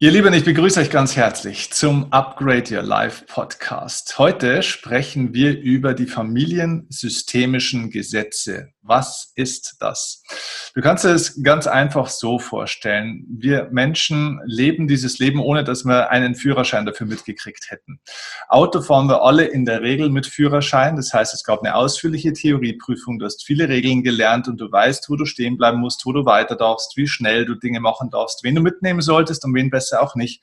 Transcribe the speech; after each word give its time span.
Ihr 0.00 0.12
Lieben, 0.12 0.32
ich 0.32 0.44
begrüße 0.44 0.78
euch 0.78 0.90
ganz 0.90 1.16
herzlich 1.16 1.72
zum 1.72 2.12
Upgrade 2.12 2.72
Your 2.72 2.84
Life 2.84 3.24
Podcast. 3.26 4.16
Heute 4.16 4.62
sprechen 4.62 5.34
wir 5.34 5.58
über 5.58 5.92
die 5.92 6.06
familiensystemischen 6.06 7.90
Gesetze. 7.90 8.68
Was 8.88 9.32
ist 9.34 9.76
das? 9.80 10.22
Du 10.74 10.80
kannst 10.80 11.04
es 11.04 11.42
ganz 11.42 11.66
einfach 11.66 12.08
so 12.08 12.38
vorstellen. 12.38 13.26
Wir 13.28 13.68
Menschen 13.70 14.40
leben 14.46 14.88
dieses 14.88 15.18
Leben, 15.18 15.40
ohne 15.40 15.62
dass 15.62 15.84
wir 15.84 16.08
einen 16.08 16.34
Führerschein 16.34 16.86
dafür 16.86 17.06
mitgekriegt 17.06 17.70
hätten. 17.70 18.00
Auto 18.48 18.80
fahren 18.80 19.06
wir 19.06 19.20
alle 19.20 19.44
in 19.44 19.66
der 19.66 19.82
Regel 19.82 20.08
mit 20.08 20.26
Führerschein. 20.26 20.96
Das 20.96 21.12
heißt, 21.12 21.34
es 21.34 21.44
gab 21.44 21.60
eine 21.60 21.74
ausführliche 21.74 22.32
Theorieprüfung. 22.32 23.18
Du 23.18 23.26
hast 23.26 23.44
viele 23.44 23.68
Regeln 23.68 24.02
gelernt 24.02 24.48
und 24.48 24.58
du 24.58 24.72
weißt, 24.72 25.10
wo 25.10 25.16
du 25.16 25.26
stehen 25.26 25.58
bleiben 25.58 25.80
musst, 25.80 26.06
wo 26.06 26.12
du 26.12 26.24
weiter 26.24 26.56
darfst, 26.56 26.96
wie 26.96 27.06
schnell 27.06 27.44
du 27.44 27.56
Dinge 27.56 27.80
machen 27.80 28.08
darfst, 28.08 28.42
wen 28.42 28.54
du 28.54 28.62
mitnehmen 28.62 29.02
solltest 29.02 29.44
und 29.44 29.54
wen 29.54 29.68
besser 29.68 30.02
auch 30.02 30.14
nicht. 30.14 30.42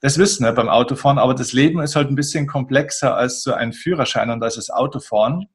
Das 0.00 0.16
wissen 0.16 0.44
wir 0.44 0.52
beim 0.52 0.68
Autofahren, 0.68 1.18
aber 1.18 1.34
das 1.34 1.52
Leben 1.52 1.80
ist 1.80 1.96
halt 1.96 2.08
ein 2.08 2.14
bisschen 2.14 2.46
komplexer 2.46 3.16
als 3.16 3.42
so 3.42 3.52
ein 3.52 3.72
Führerschein 3.72 4.30
und 4.30 4.40
als 4.44 4.54
das 4.54 4.70
Autofahren. 4.70 5.48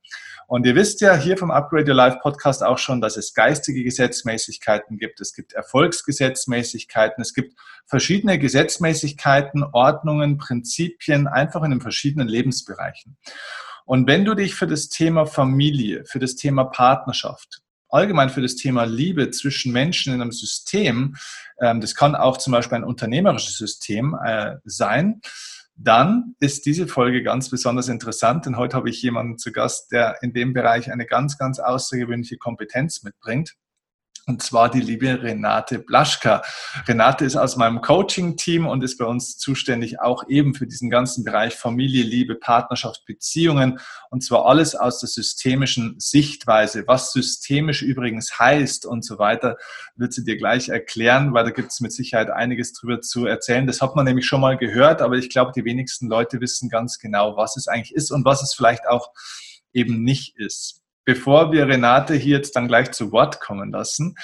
Und 0.48 0.66
ihr 0.66 0.76
wisst 0.76 1.02
ja 1.02 1.16
hier 1.16 1.38
vom 1.38 1.52
Upgrade 1.52 1.90
Your 1.90 1.96
Life 1.96 2.20
Podcast 2.22 2.64
auch 2.64 2.78
schon, 2.78 3.02
dass 3.02 3.18
es 3.18 3.34
geistige 3.34 3.84
Gesetzmäßigkeiten 3.84 4.98
gibt, 4.98 5.22
es 5.22 5.34
gibt 5.34 5.54
Erfolgsgesetzmäßigkeiten, 5.54 7.22
es 7.22 7.34
gibt 7.34 7.58
verschiedene 7.86 8.40
Gesetzmäßigkeiten, 8.40 9.64
Ordnungen, 9.64 10.38
Prinzipien, 10.38 11.28
einfach 11.28 11.64
in 11.64 11.72
den 11.72 11.82
verschiedenen 11.82 12.28
Lebensbereichen. 12.28 13.18
Und 13.86 14.08
wenn 14.08 14.26
du 14.26 14.34
dich 14.34 14.56
für 14.56 14.68
das 14.68 14.90
Thema 14.90 15.26
Familie, 15.26 16.06
für 16.06 16.20
das 16.20 16.36
Thema 16.36 16.66
Partnerschaft, 16.66 17.62
allgemein 17.90 18.30
für 18.30 18.42
das 18.42 18.56
Thema 18.56 18.86
Liebe 18.86 19.30
zwischen 19.32 19.72
Menschen 19.72 20.14
in 20.14 20.22
einem 20.22 20.32
System, 20.32 21.16
ähm, 21.60 21.82
das 21.82 21.96
kann 21.96 22.16
auch 22.16 22.38
zum 22.38 22.52
Beispiel 22.52 22.78
ein 22.78 22.84
unternehmerisches 22.84 23.58
System 23.58 24.18
äh, 24.24 24.56
sein, 24.64 25.22
dann 25.76 26.36
ist 26.40 26.66
diese 26.66 26.88
Folge 26.88 27.24
ganz 27.24 27.50
besonders 27.50 27.88
interessant, 27.88 28.46
denn 28.46 28.58
heute 28.58 28.76
habe 28.76 28.90
ich 28.90 29.02
jemanden 29.02 29.38
zu 29.38 29.52
Gast, 29.52 29.92
der 29.92 30.22
in 30.22 30.34
dem 30.34 30.54
Bereich 30.54 30.92
eine 30.92 31.06
ganz, 31.06 31.38
ganz 31.38 31.60
außergewöhnliche 31.60 32.38
Kompetenz 32.38 33.04
mitbringt 33.04 33.56
und 34.26 34.42
zwar 34.42 34.72
die 34.72 34.80
liebe 34.80 35.22
Renate 35.22 35.80
Blaschka. 35.80 36.44
Renate 36.88 37.26
ist 37.26 37.36
aus 37.36 37.58
meinem 37.58 37.82
Coaching-Team 37.82 38.68
und 38.68 38.84
ist 38.84 38.98
bei 38.98 39.06
uns 39.06 39.38
zuständig 39.38 40.00
auch 40.00 40.28
eben 40.30 40.54
für 40.54 40.66
diesen 40.66 40.90
ganzen 40.90 41.26
Bereich 41.26 41.56
Familie, 41.56 42.04
Liebe, 42.04 42.36
Partnerschaft, 42.36 43.06
Beziehungen 43.06 43.80
und 44.12 44.24
zwar 44.24 44.46
alles 44.46 44.76
aus 44.76 45.00
der 45.00 45.10
systemischen 45.10 45.96
Sichtweise. 46.00 46.86
Was 46.88 47.12
systemisch 47.12 47.82
übrigens 47.82 48.40
heißt 48.40 48.86
und 48.86 49.04
so 49.04 49.20
weiter, 49.20 49.58
wird 49.96 50.14
sie 50.14 50.24
dir 50.24 50.38
gleich 50.38 50.70
erklären, 50.70 51.34
weil 51.34 51.44
da 51.44 51.52
gibt 51.52 51.72
es 51.72 51.82
mit 51.82 51.92
Sicherheit 51.92 52.30
einiges 52.30 52.72
drüber 52.74 53.02
zu 53.02 53.26
erzählen. 53.26 53.68
Das 53.68 53.82
hat 53.82 53.96
man 53.96 54.06
nämlich 54.06 54.26
schon 54.26 54.42
mal 54.42 54.58
gehört, 54.58 55.02
aber 55.02 55.16
ich 55.16 55.30
glaube, 55.30 55.52
die 55.54 55.66
wenigsten 55.66 56.08
Leute 56.08 56.40
wissen 56.40 56.70
ganz 56.70 56.98
genau, 56.98 57.36
was 57.36 57.58
es 57.58 57.68
eigentlich 57.68 57.94
ist 57.94 58.12
und 58.12 58.24
was 58.24 58.42
es 58.42 58.54
vielleicht 58.54 58.88
auch 58.88 59.10
eben 59.74 60.04
nicht 60.04 60.38
ist 60.38 60.83
bevor 61.06 61.52
wir 61.52 61.68
Renate 61.68 62.14
hier 62.14 62.38
jetzt 62.38 62.56
dann 62.56 62.68
gleich 62.68 62.92
zu 62.92 63.12
Wort 63.12 63.40
kommen 63.40 63.72
lassen, 63.72 64.16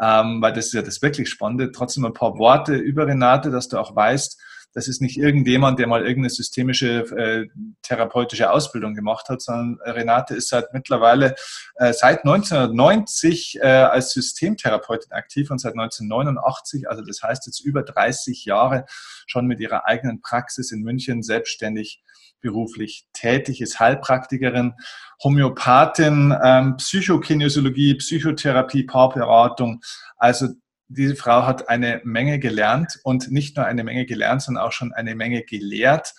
ähm, 0.00 0.40
weil 0.40 0.52
das 0.52 0.66
ist 0.66 0.74
ja 0.74 0.82
das 0.82 1.02
wirklich 1.02 1.28
Spannende, 1.28 1.72
trotzdem 1.72 2.04
ein 2.04 2.14
paar 2.14 2.38
Worte 2.38 2.74
über 2.74 3.06
Renate, 3.06 3.50
dass 3.50 3.68
du 3.68 3.78
auch 3.78 3.94
weißt, 3.94 4.40
das 4.74 4.88
ist 4.88 5.02
nicht 5.02 5.18
irgendjemand, 5.18 5.78
der 5.78 5.86
mal 5.86 6.00
irgendeine 6.00 6.30
systemische 6.30 7.00
äh, 7.16 7.46
therapeutische 7.82 8.50
Ausbildung 8.50 8.94
gemacht 8.94 9.28
hat, 9.28 9.42
sondern 9.42 9.78
Renate 9.84 10.34
ist 10.34 10.48
seit 10.48 10.72
mittlerweile 10.72 11.34
äh, 11.76 11.92
seit 11.92 12.24
1990 12.24 13.58
äh, 13.60 13.66
als 13.66 14.12
Systemtherapeutin 14.12 15.12
aktiv 15.12 15.50
und 15.50 15.58
seit 15.58 15.74
1989, 15.74 16.88
also 16.88 17.02
das 17.02 17.22
heißt 17.22 17.46
jetzt 17.46 17.60
über 17.60 17.82
30 17.82 18.44
Jahre 18.46 18.86
schon 19.26 19.46
mit 19.46 19.60
ihrer 19.60 19.86
eigenen 19.86 20.22
Praxis 20.22 20.72
in 20.72 20.82
München 20.82 21.22
selbstständig 21.22 22.02
beruflich 22.42 23.06
tätig, 23.14 23.62
ist 23.62 23.80
Heilpraktikerin, 23.80 24.74
Homöopathin, 25.22 26.36
ähm, 26.44 26.76
Psychokinesiologie, 26.76 27.94
Psychotherapie, 27.94 28.82
Paarberatung. 28.82 29.80
Also 30.16 30.48
diese 30.88 31.16
Frau 31.16 31.46
hat 31.46 31.68
eine 31.70 32.02
Menge 32.04 32.38
gelernt 32.38 32.98
und 33.04 33.30
nicht 33.30 33.56
nur 33.56 33.64
eine 33.64 33.84
Menge 33.84 34.04
gelernt, 34.04 34.42
sondern 34.42 34.64
auch 34.64 34.72
schon 34.72 34.92
eine 34.92 35.14
Menge 35.14 35.42
gelehrt, 35.42 36.12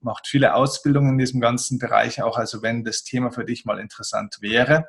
macht 0.00 0.26
viele 0.28 0.54
Ausbildungen 0.54 1.10
in 1.10 1.18
diesem 1.18 1.40
ganzen 1.40 1.78
Bereich 1.78 2.22
auch. 2.22 2.38
Also 2.38 2.62
wenn 2.62 2.84
das 2.84 3.04
Thema 3.04 3.30
für 3.30 3.44
dich 3.44 3.64
mal 3.64 3.78
interessant 3.78 4.38
wäre, 4.40 4.86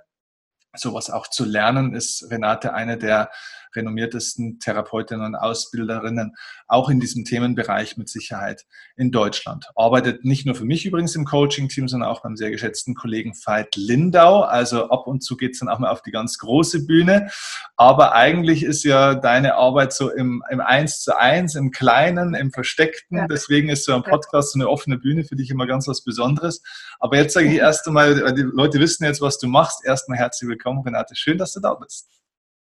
sowas 0.78 1.10
auch 1.10 1.28
zu 1.28 1.46
lernen, 1.46 1.94
ist 1.94 2.30
Renate 2.30 2.74
eine 2.74 2.98
der 2.98 3.30
renommiertesten 3.76 4.60
Therapeutinnen 4.60 5.26
und 5.26 5.36
Ausbilderinnen, 5.36 6.36
auch 6.68 6.90
in 6.90 7.00
diesem 7.00 7.26
Themenbereich 7.26 7.98
mit 7.98 8.10
Sicherheit 8.10 8.66
in 8.96 9.12
Deutschland. 9.12 9.68
Arbeitet 9.76 10.26
nicht 10.26 10.46
nur 10.46 10.56
für 10.56 10.66
mich 10.66 10.86
übrigens 10.86 11.16
im 11.16 11.26
Coaching-Team, 11.26 11.88
sondern 11.88 12.10
auch 12.10 12.22
beim 12.22 12.36
sehr 12.36 12.52
geschätzten 12.52 12.96
Kollegen 12.96 13.34
Veit 13.34 13.76
Lindau. 13.76 14.42
Also 14.42 14.90
ab 14.90 15.08
und 15.08 15.24
zu 15.24 15.38
geht 15.38 15.54
es 15.54 15.60
dann 15.60 15.70
auch 15.70 15.80
mal 15.80 15.90
auf 15.90 16.02
die 16.02 16.12
ganz 16.12 16.38
große 16.38 16.86
Bühne. 16.86 17.30
Aber 17.76 18.14
eigentlich 18.14 18.64
ist 18.64 18.84
ja 18.84 19.16
deine 19.16 19.56
Arbeit 19.56 19.94
so 19.94 20.12
im, 20.12 20.44
im 20.50 20.62
Eins 20.62 21.02
zu 21.02 21.18
eins, 21.18 21.56
im 21.56 21.72
Kleinen, 21.72 22.34
im 22.34 22.52
Versteckten. 22.52 23.18
Ja. 23.18 23.28
Deswegen 23.28 23.70
ist 23.70 23.86
so 23.86 23.94
ein 23.94 24.04
Podcast 24.04 24.54
so 24.54 24.60
eine 24.60 24.70
offene 24.70 24.98
Bühne 24.98 25.24
für 25.24 25.36
dich 25.36 25.50
immer 25.50 25.68
ganz 25.68 25.88
was 25.88 26.04
Besonderes. 26.04 26.62
Aber 27.00 27.18
jetzt 27.18 27.34
sage 27.34 27.48
ich 27.48 27.56
erst 27.56 27.88
einmal, 27.88 28.34
die 28.34 28.42
Leute 28.42 28.80
wissen 28.80 29.04
jetzt, 29.04 29.22
was 29.22 29.38
du 29.40 29.48
machst. 29.48 29.86
Erstmal 29.86 30.18
herzlich 30.18 30.50
willkommen, 30.50 30.82
Renate. 30.84 31.16
Schön, 31.16 31.38
dass 31.38 31.54
du 31.54 31.60
da 31.60 31.74
bist. 31.74 32.10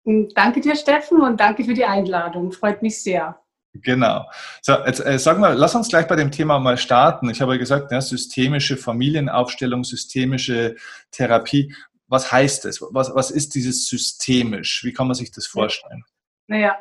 Danke 0.05 0.61
dir, 0.61 0.77
Steffen, 0.77 1.21
und 1.21 1.41
danke 1.41 1.65
für 1.65 1.75
die 1.75 1.85
Einladung. 1.85 2.53
Freut 2.53 2.83
mich 2.83 3.03
sehr. 3.03 3.41
Genau. 3.75 4.29
So, 4.63 4.73
jetzt 4.85 5.05
äh, 5.05 5.19
sag 5.19 5.39
mal, 5.39 5.55
lass 5.55 5.75
uns 5.75 5.89
gleich 5.89 6.09
bei 6.09 6.17
dem 6.17 6.33
Thema 6.33 6.59
mal 6.59 6.77
starten. 6.77 7.31
Ich 7.31 7.41
habe 7.41 7.53
ja 7.53 7.59
gesagt, 7.59 7.93
ja, 7.93 8.01
systemische 8.01 8.77
Familienaufstellung, 8.77 9.85
systemische 9.85 10.77
Therapie. 11.13 11.75
Was 12.09 12.33
heißt 12.33 12.65
das? 12.65 12.83
Was, 12.91 13.15
was 13.15 13.31
ist 13.31 13.55
dieses 13.55 13.87
systemisch? 13.87 14.83
Wie 14.85 14.93
kann 14.93 15.07
man 15.07 15.15
sich 15.15 15.31
das 15.31 15.47
vorstellen? 15.47 16.03
Naja, 16.49 16.77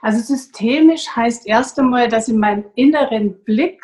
also 0.00 0.18
systemisch 0.18 1.06
heißt 1.14 1.46
erst 1.46 1.78
einmal, 1.78 2.08
dass 2.08 2.26
ich 2.26 2.34
meinen 2.34 2.64
inneren 2.74 3.44
Blick 3.44 3.80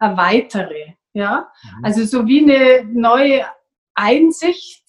erweitere. 0.00 0.94
Ja, 1.12 1.50
mhm. 1.62 1.84
also 1.84 2.04
so 2.04 2.26
wie 2.26 2.42
eine 2.42 2.84
neue 2.84 3.44
Einsicht 3.94 4.84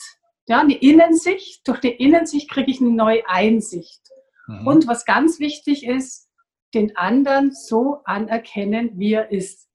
ja, 0.50 0.60
eine 0.60 0.76
Innensicht. 0.76 1.68
Durch 1.68 1.80
die 1.80 1.92
Innensicht 1.92 2.50
kriege 2.50 2.72
ich 2.72 2.82
eine 2.82 2.90
neue 2.90 3.28
Einsicht. 3.30 4.02
Mhm. 4.48 4.68
Und 4.68 4.88
was 4.88 5.06
ganz 5.06 5.40
wichtig 5.40 5.86
ist, 5.86 6.28
den 6.74 6.96
anderen 6.98 7.52
so 7.52 8.02
anerkennen, 8.04 8.92
wie 8.96 9.14
er 9.14 9.32
ist. 9.32 9.68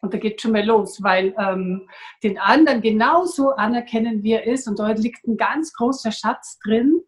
Und 0.00 0.14
da 0.14 0.18
geht 0.18 0.40
schon 0.40 0.52
mal 0.52 0.64
los, 0.64 1.02
weil 1.02 1.34
ähm, 1.38 1.88
den 2.22 2.38
anderen 2.38 2.80
genauso 2.80 3.50
anerkennen, 3.50 4.22
wie 4.22 4.32
er 4.32 4.46
ist. 4.46 4.68
Und 4.68 4.78
dort 4.78 4.98
liegt 4.98 5.26
ein 5.26 5.36
ganz 5.36 5.72
großer 5.72 6.12
Schatz 6.12 6.58
drin. 6.64 7.00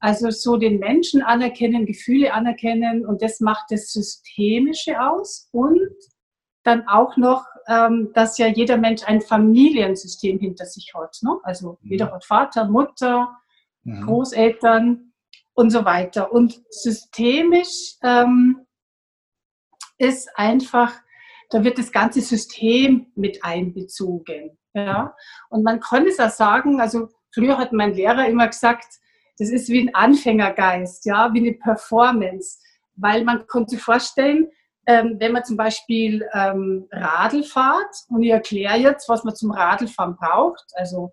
Also 0.00 0.30
so 0.30 0.56
den 0.56 0.78
Menschen 0.78 1.22
anerkennen, 1.22 1.86
Gefühle 1.86 2.34
anerkennen. 2.34 3.06
Und 3.06 3.22
das 3.22 3.40
macht 3.40 3.70
das 3.70 3.92
Systemische 3.92 5.00
aus. 5.00 5.48
Und 5.52 5.80
dann 6.64 6.86
auch 6.88 7.16
noch 7.16 7.44
ähm, 7.68 8.10
dass 8.14 8.38
ja 8.38 8.46
jeder 8.46 8.76
Mensch 8.76 9.02
ein 9.04 9.20
Familiensystem 9.20 10.38
hinter 10.38 10.66
sich 10.66 10.92
hat. 10.94 11.18
Ne? 11.22 11.38
Also 11.42 11.78
mhm. 11.82 11.90
jeder 11.90 12.12
hat 12.12 12.24
Vater, 12.24 12.66
Mutter, 12.66 13.36
mhm. 13.84 14.06
Großeltern 14.06 15.12
und 15.54 15.70
so 15.70 15.84
weiter. 15.84 16.32
Und 16.32 16.62
systemisch 16.70 17.96
ähm, 18.02 18.66
ist 19.98 20.28
einfach, 20.36 20.94
da 21.50 21.62
wird 21.64 21.78
das 21.78 21.92
ganze 21.92 22.20
System 22.20 23.06
mit 23.14 23.44
einbezogen. 23.44 24.58
Ja? 24.74 25.14
Und 25.50 25.62
man 25.62 25.80
kann 25.80 26.06
es 26.06 26.18
auch 26.18 26.30
sagen, 26.30 26.80
also 26.80 27.08
früher 27.34 27.58
hat 27.58 27.72
mein 27.72 27.94
Lehrer 27.94 28.26
immer 28.26 28.48
gesagt, 28.48 28.86
das 29.38 29.50
ist 29.50 29.68
wie 29.68 29.80
ein 29.80 29.94
Anfängergeist, 29.94 31.06
ja, 31.06 31.32
wie 31.32 31.40
eine 31.40 31.54
Performance, 31.54 32.58
weil 32.96 33.24
man 33.24 33.46
konnte 33.46 33.70
sich 33.70 33.82
vorstellen, 33.82 34.48
ähm, 34.86 35.16
wenn 35.18 35.32
man 35.32 35.44
zum 35.44 35.56
Beispiel 35.56 36.28
ähm, 36.32 36.88
Radl 36.90 37.44
fahrt 37.44 37.94
und 38.08 38.22
ich 38.22 38.30
erkläre 38.30 38.76
jetzt, 38.76 39.08
was 39.08 39.24
man 39.24 39.34
zum 39.34 39.52
Radlfahren 39.52 40.16
braucht, 40.16 40.64
also 40.74 41.12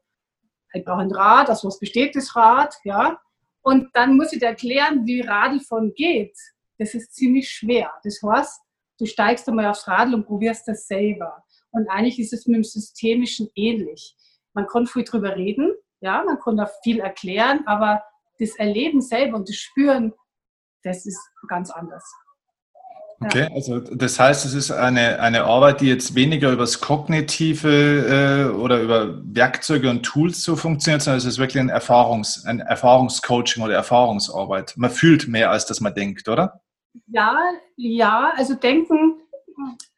ich 0.74 0.84
brauche 0.84 1.02
ein 1.02 1.12
Rad, 1.12 1.50
aus 1.50 1.64
was 1.64 1.80
besteht 1.80 2.16
das 2.16 2.36
Rad, 2.36 2.76
ja, 2.84 3.20
und 3.62 3.90
dann 3.94 4.18
muss 4.18 4.34
ich 4.34 4.40
dir 4.40 4.48
erklären, 4.48 5.06
wie 5.06 5.22
Radlfahren 5.22 5.94
geht. 5.94 6.36
Das 6.78 6.94
ist 6.94 7.14
ziemlich 7.14 7.50
schwer. 7.50 7.92
Das 8.04 8.20
heißt, 8.24 8.62
du 9.00 9.06
steigst 9.06 9.48
einmal 9.50 9.66
aufs 9.66 9.88
Radl 9.88 10.16
und 10.16 10.26
probierst 10.26 10.68
das 10.68 10.88
selber. 10.88 11.44
Und 11.72 11.88
eigentlich 11.90 12.20
ist 12.20 12.34
es 12.34 12.48
mit 12.48 12.56
dem 12.56 12.64
Systemischen 12.64 13.50
ähnlich. 13.56 14.16
Man 14.54 14.66
kann 14.66 14.88
viel 14.88 15.04
drüber 15.04 15.36
reden, 15.36 15.76
ja, 16.02 16.24
man 16.24 16.40
kann 16.40 16.58
da 16.58 16.68
viel 16.84 17.00
erklären, 17.00 17.68
aber 17.68 18.04
das 18.40 18.56
Erleben 18.56 19.02
selber 19.02 19.38
und 19.38 19.50
das 19.50 19.58
Spüren, 19.58 20.14
das 20.84 21.06
ist 21.06 21.20
ganz 21.48 21.70
anders. 21.70 22.04
Okay, 23.22 23.50
also 23.54 23.80
das 23.80 24.18
heißt, 24.18 24.46
es 24.46 24.54
ist 24.54 24.72
eine, 24.72 25.20
eine 25.20 25.44
Arbeit, 25.44 25.82
die 25.82 25.88
jetzt 25.88 26.16
weniger 26.16 26.52
über 26.52 26.64
das 26.64 26.80
Kognitive 26.80 27.68
äh, 27.68 28.56
oder 28.56 28.82
über 28.82 29.20
Werkzeuge 29.24 29.90
und 29.90 30.04
Tools 30.04 30.42
so 30.42 30.56
funktioniert, 30.56 31.02
sondern 31.02 31.18
es 31.18 31.26
ist 31.26 31.38
wirklich 31.38 31.60
ein, 31.60 31.70
Erfahrungs-, 31.70 32.46
ein 32.46 32.62
Erfahrungscoaching 32.62 33.62
oder 33.62 33.74
Erfahrungsarbeit. 33.74 34.74
Man 34.78 34.90
fühlt 34.90 35.28
mehr, 35.28 35.52
als 35.52 35.66
dass 35.66 35.82
man 35.82 35.94
denkt, 35.94 36.30
oder? 36.30 36.62
Ja, 37.08 37.38
ja, 37.76 38.32
also 38.38 38.56
denken, 38.56 39.18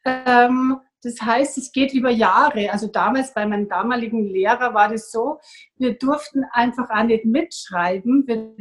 ähm, 0.04 0.80
das 1.02 1.20
heißt, 1.20 1.58
es 1.58 1.72
geht 1.72 1.92
über 1.94 2.10
Jahre. 2.10 2.72
Also 2.72 2.86
damals 2.88 3.34
bei 3.34 3.46
meinem 3.46 3.68
damaligen 3.68 4.26
Lehrer 4.26 4.74
war 4.74 4.88
das 4.88 5.12
so, 5.12 5.38
wir 5.76 5.96
durften 5.96 6.44
einfach 6.52 6.90
auch 6.90 7.04
nicht 7.04 7.24
mitschreiben, 7.24 8.26
wir 8.26 8.52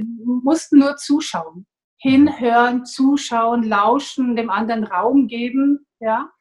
mussten 0.44 0.80
nur 0.80 0.98
zuschauen. 0.98 1.66
Hinhören, 2.02 2.84
zuschauen, 2.86 3.62
lauschen, 3.62 4.36
dem 4.36 4.50
anderen 4.50 4.84
Raum 4.84 5.28
geben. 5.28 5.86
Ja? 6.00 6.32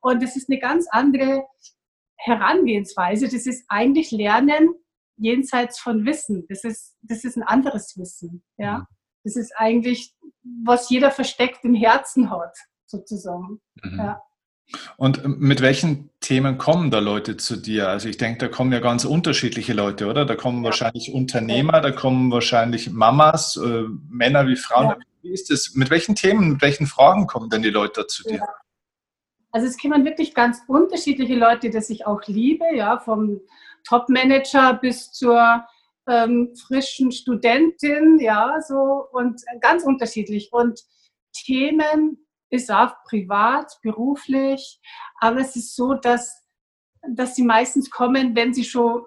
Und 0.00 0.22
das 0.22 0.36
ist 0.36 0.48
eine 0.48 0.60
ganz 0.60 0.86
andere 0.90 1.44
Herangehensweise. 2.16 3.26
Das 3.26 3.46
ist 3.46 3.64
eigentlich 3.68 4.12
Lernen 4.12 4.68
jenseits 5.16 5.80
von 5.80 6.06
Wissen. 6.06 6.46
Das 6.48 6.62
ist, 6.62 6.94
das 7.02 7.24
ist 7.24 7.36
ein 7.36 7.42
anderes 7.42 7.98
Wissen. 7.98 8.44
Ja? 8.58 8.78
Mhm. 8.78 8.86
Das 9.24 9.34
ist 9.34 9.52
eigentlich, 9.56 10.14
was 10.64 10.88
jeder 10.88 11.10
versteckt 11.10 11.64
im 11.64 11.74
Herzen 11.74 12.30
hat, 12.30 12.56
sozusagen. 12.86 13.60
Mhm. 13.82 13.98
Ja. 13.98 14.22
Und 14.96 15.24
ähm, 15.24 15.36
mit 15.38 15.60
welchen 15.62 16.10
Themen 16.20 16.58
kommen 16.58 16.90
da 16.90 16.98
Leute 16.98 17.36
zu 17.36 17.56
dir? 17.56 17.88
Also 17.88 18.08
ich 18.08 18.18
denke, 18.18 18.38
da 18.38 18.48
kommen 18.48 18.72
ja 18.72 18.80
ganz 18.80 19.04
unterschiedliche 19.04 19.72
Leute, 19.72 20.06
oder? 20.06 20.24
Da 20.24 20.36
kommen 20.36 20.58
ja. 20.58 20.66
wahrscheinlich 20.66 21.12
Unternehmer, 21.12 21.80
da 21.80 21.90
kommen 21.90 22.30
wahrscheinlich 22.30 22.90
Mamas, 22.90 23.56
äh, 23.56 23.84
Männer 24.08 24.46
wie 24.46 24.56
Frauen. 24.56 24.90
Ja. 24.90 24.96
Wie 25.22 25.32
ist 25.32 25.50
das? 25.50 25.74
Mit 25.74 25.90
welchen 25.90 26.14
Themen, 26.14 26.52
mit 26.52 26.62
welchen 26.62 26.86
Fragen 26.86 27.26
kommen 27.26 27.50
denn 27.50 27.62
die 27.62 27.70
Leute 27.70 28.06
zu 28.06 28.22
dir? 28.24 28.38
Ja. 28.38 28.48
Also 29.50 29.66
es 29.66 29.78
kommen 29.78 30.04
wirklich 30.04 30.34
ganz 30.34 30.62
unterschiedliche 30.66 31.34
Leute, 31.34 31.70
die 31.70 31.92
ich 31.92 32.06
auch 32.06 32.20
liebe, 32.26 32.64
ja, 32.74 32.98
vom 32.98 33.40
Top-Manager 33.84 34.74
bis 34.74 35.10
zur 35.10 35.64
ähm, 36.06 36.54
frischen 36.54 37.12
Studentin, 37.12 38.18
ja, 38.18 38.60
so 38.60 39.06
und 39.12 39.40
ganz 39.60 39.84
unterschiedlich. 39.84 40.50
Und 40.52 40.80
Themen 41.32 42.26
ist 42.50 42.70
auch 42.70 42.92
privat, 43.04 43.78
beruflich, 43.82 44.80
aber 45.20 45.40
es 45.40 45.56
ist 45.56 45.76
so, 45.76 45.94
dass, 45.94 46.44
dass 47.14 47.34
sie 47.34 47.42
meistens 47.42 47.90
kommen, 47.90 48.34
wenn 48.34 48.54
sie 48.54 48.64
schon 48.64 49.02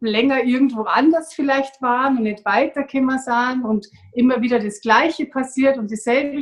länger 0.00 0.44
irgendwo 0.44 0.82
anders 0.82 1.32
vielleicht 1.32 1.80
waren 1.80 2.18
und 2.18 2.24
nicht 2.24 2.44
weitergekommen 2.44 3.18
sind 3.18 3.64
und 3.64 3.86
immer 4.12 4.40
wieder 4.42 4.58
das 4.58 4.80
Gleiche 4.80 5.26
passiert 5.26 5.78
und 5.78 5.90
dieselbe 5.90 6.40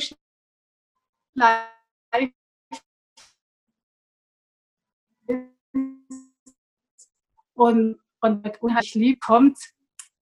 und, 7.54 7.98
und 8.20 8.44
mit 8.44 8.62
unheimlich 8.62 8.94
lieb 8.94 9.20
kommt, 9.20 9.58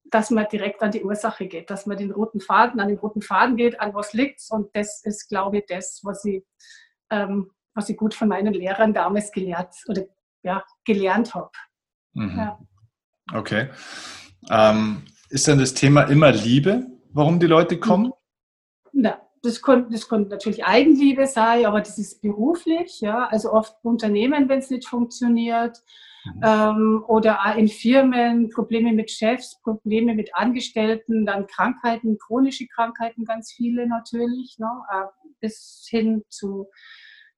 dass 0.05 0.31
man 0.31 0.47
direkt 0.53 0.83
an 0.83 0.91
die 0.91 1.03
Ursache 1.03 1.47
geht, 1.47 1.71
dass 1.71 1.87
man 1.87 1.97
den 1.97 2.13
roten 2.13 2.41
Faden, 2.41 2.81
an 2.81 2.89
den 2.89 2.99
roten 2.99 3.23
Faden 3.23 3.57
geht, 3.57 3.81
an 3.81 3.95
was 3.95 4.13
liegt. 4.13 4.43
Und 4.51 4.75
das 4.77 5.03
ist, 5.05 5.29
glaube 5.29 5.59
ich, 5.59 5.67
das, 5.67 6.01
was 6.05 6.25
ich, 6.27 6.45
ähm, 7.11 7.51
was 7.75 7.89
ich 7.89 7.97
gut 7.97 8.13
von 8.15 8.29
meinen 8.29 8.53
Lehrern 8.53 8.93
damals 8.93 9.33
gelehrt 9.33 9.75
oder 9.89 10.05
ja, 10.43 10.65
gelernt 10.85 11.35
habe. 11.35 11.51
Mhm. 12.13 12.37
Ja. 12.37 12.61
Okay. 13.35 13.69
Ähm, 14.51 15.03
ist 15.31 15.49
dann 15.49 15.59
das 15.59 15.75
Thema 15.75 16.03
immer 16.05 16.33
Liebe, 16.33 16.87
warum 17.13 17.41
die 17.41 17.47
Leute 17.47 17.79
kommen? 17.79 18.13
Ja, 18.93 19.21
das 19.43 19.63
könnte 19.63 19.91
das 19.93 20.09
kann 20.09 20.29
natürlich 20.29 20.65
Eigenliebe 20.65 21.27
sein, 21.27 21.67
aber 21.67 21.81
das 21.81 21.99
ist 21.99 22.21
beruflich, 22.21 23.01
ja. 23.01 23.27
Also 23.27 23.53
oft 23.53 23.75
Unternehmen, 23.83 24.49
wenn 24.49 24.59
es 24.59 24.71
nicht 24.71 24.87
funktioniert 24.87 25.83
Mhm. 26.25 26.41
Ähm, 26.45 27.05
oder 27.09 27.39
in 27.57 27.69
Firmen 27.69 28.51
Probleme 28.51 28.93
mit 28.93 29.11
Chefs, 29.11 29.61
Probleme 29.63 30.15
mit 30.15 30.35
Angestellten, 30.35 31.27
dann 31.27 31.47
Krankheiten, 31.47 32.19
chronische 32.19 32.67
Krankheiten, 32.69 33.25
ganz 33.25 33.53
viele 33.53 33.89
natürlich, 33.89 34.57
ne? 34.59 34.71
Äh, 34.91 35.07
bis 35.41 35.87
hin 35.91 36.23
zu 36.29 36.69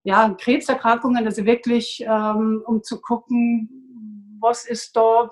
ja, 0.03 0.37
Krebserkrankungen, 0.39 1.25
also 1.25 1.47
wirklich, 1.47 2.05
ähm, 2.07 2.63
um 2.67 2.83
zu 2.83 3.01
gucken, 3.01 4.37
was 4.39 4.67
ist 4.67 4.95
da, 4.95 5.31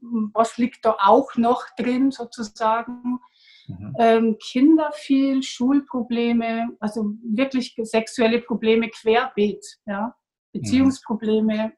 was 0.00 0.56
liegt 0.58 0.84
da 0.84 0.96
auch 0.98 1.34
noch 1.36 1.64
drin 1.76 2.10
sozusagen. 2.10 3.20
Mhm. 3.66 3.96
Ähm, 3.98 4.36
Kinder 4.38 4.90
viel, 4.92 5.42
Schulprobleme, 5.42 6.68
also 6.80 7.12
wirklich 7.22 7.74
sexuelle 7.82 8.40
Probleme 8.40 8.88
querbeet, 8.88 9.64
ja. 9.86 10.06
Mhm. 10.06 10.12
Beziehungsprobleme, 10.60 11.72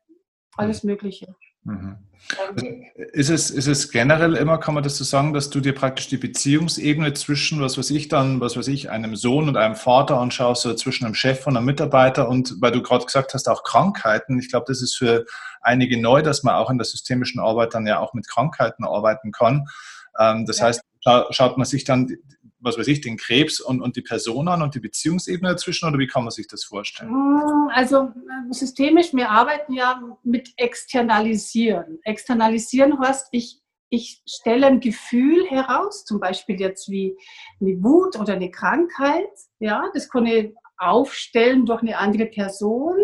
alles 0.57 0.85
Mögliche. 0.85 1.35
Mhm. 1.65 1.97
Also 2.39 2.67
ist, 3.13 3.31
es, 3.31 3.51
ist 3.51 3.67
es 3.67 3.91
generell 3.91 4.35
immer, 4.35 4.59
kann 4.59 4.75
man 4.75 4.85
das 4.85 4.97
so 4.97 5.05
sagen, 5.05 5.33
dass 5.33 5.51
du 5.51 5.61
dir 5.61 5.75
praktisch 5.75 6.09
die 6.09 6.17
Beziehungsebene 6.17 7.13
zwischen, 7.15 7.61
was 7.61 7.77
weiß 7.77 7.91
ich 7.91 8.09
dann, 8.09 8.41
was 8.41 8.57
weiß 8.57 8.69
ich, 8.69 8.91
einem 8.91 9.17
Sohn 9.17 9.49
und 9.49 9.57
einem 9.57 9.75
Vater 9.75 10.19
anschaust, 10.19 10.67
oder 10.67 10.77
zwischen 10.77 11.07
einem 11.07 11.15
Chef 11.15 11.47
und 11.47 11.57
einem 11.57 11.67
Mitarbeiter 11.67 12.29
und 12.29 12.57
weil 12.61 12.73
du 12.73 12.83
gerade 12.83 13.05
gesagt 13.05 13.35
hast, 13.35 13.49
auch 13.49 13.65
Krankheiten. 13.65 14.39
Ich 14.39 14.51
glaube, 14.51 14.67
das 14.69 14.83
ist 14.83 14.97
für 14.97 15.25
einige 15.61 16.01
neu, 16.01 16.23
dass 16.23 16.43
man 16.43 16.55
auch 16.55 16.71
in 16.71 16.79
der 16.79 16.85
systemischen 16.85 17.41
Arbeit 17.41 17.75
dann 17.75 17.87
ja 17.87 17.99
auch 17.99 18.15
mit 18.15 18.29
Krankheiten 18.29 18.85
arbeiten 18.85 19.33
kann. 19.33 19.67
Ähm, 20.19 20.47
das 20.47 20.59
ja. 20.59 20.67
heißt, 20.67 20.83
schaut 21.31 21.57
man 21.57 21.67
sich 21.67 21.85
dann 21.85 22.17
was 22.61 22.79
weiß 22.79 22.89
ich, 22.89 23.01
den 23.01 23.17
Krebs 23.17 23.61
und, 23.61 23.81
und 23.81 23.97
die 23.97 24.03
Person 24.03 24.49
an 24.49 24.63
und 24.63 24.75
die 24.75 24.81
Beziehungsebene 24.81 25.51
dazwischen 25.51 25.89
oder 25.89 25.99
wie 25.99 26.07
kann 26.07 26.25
man 26.25 26.31
sich 26.31 26.47
das 26.47 26.65
vorstellen? 26.65 27.11
Mm, 27.11 27.69
also 27.73 28.03
äh, 28.05 28.53
systemisch, 28.53 29.13
wir 29.15 29.31
arbeiten 29.31 29.73
ja 29.73 30.03
mit 30.23 30.53
Externalisieren. 30.57 31.99
Externalisieren 32.05 32.99
heißt, 32.99 33.29
ich, 33.33 33.61
ich 33.89 34.23
stelle 34.29 34.67
ein 34.67 34.81
Gefühl 34.81 35.47
heraus, 35.49 36.05
zum 36.05 36.21
Beispiel 36.21 36.61
jetzt 36.61 36.91
wie 36.91 37.17
eine 37.61 37.83
Wut 37.83 38.19
oder 38.19 38.35
eine 38.35 38.51
Krankheit. 38.51 39.31
Ja, 39.59 39.85
das 39.95 40.09
kann 40.09 40.27
ich 40.27 40.55
aufstellen 40.77 41.67
durch 41.67 41.83
eine 41.83 41.99
andere 41.99 42.27
Person. 42.27 42.97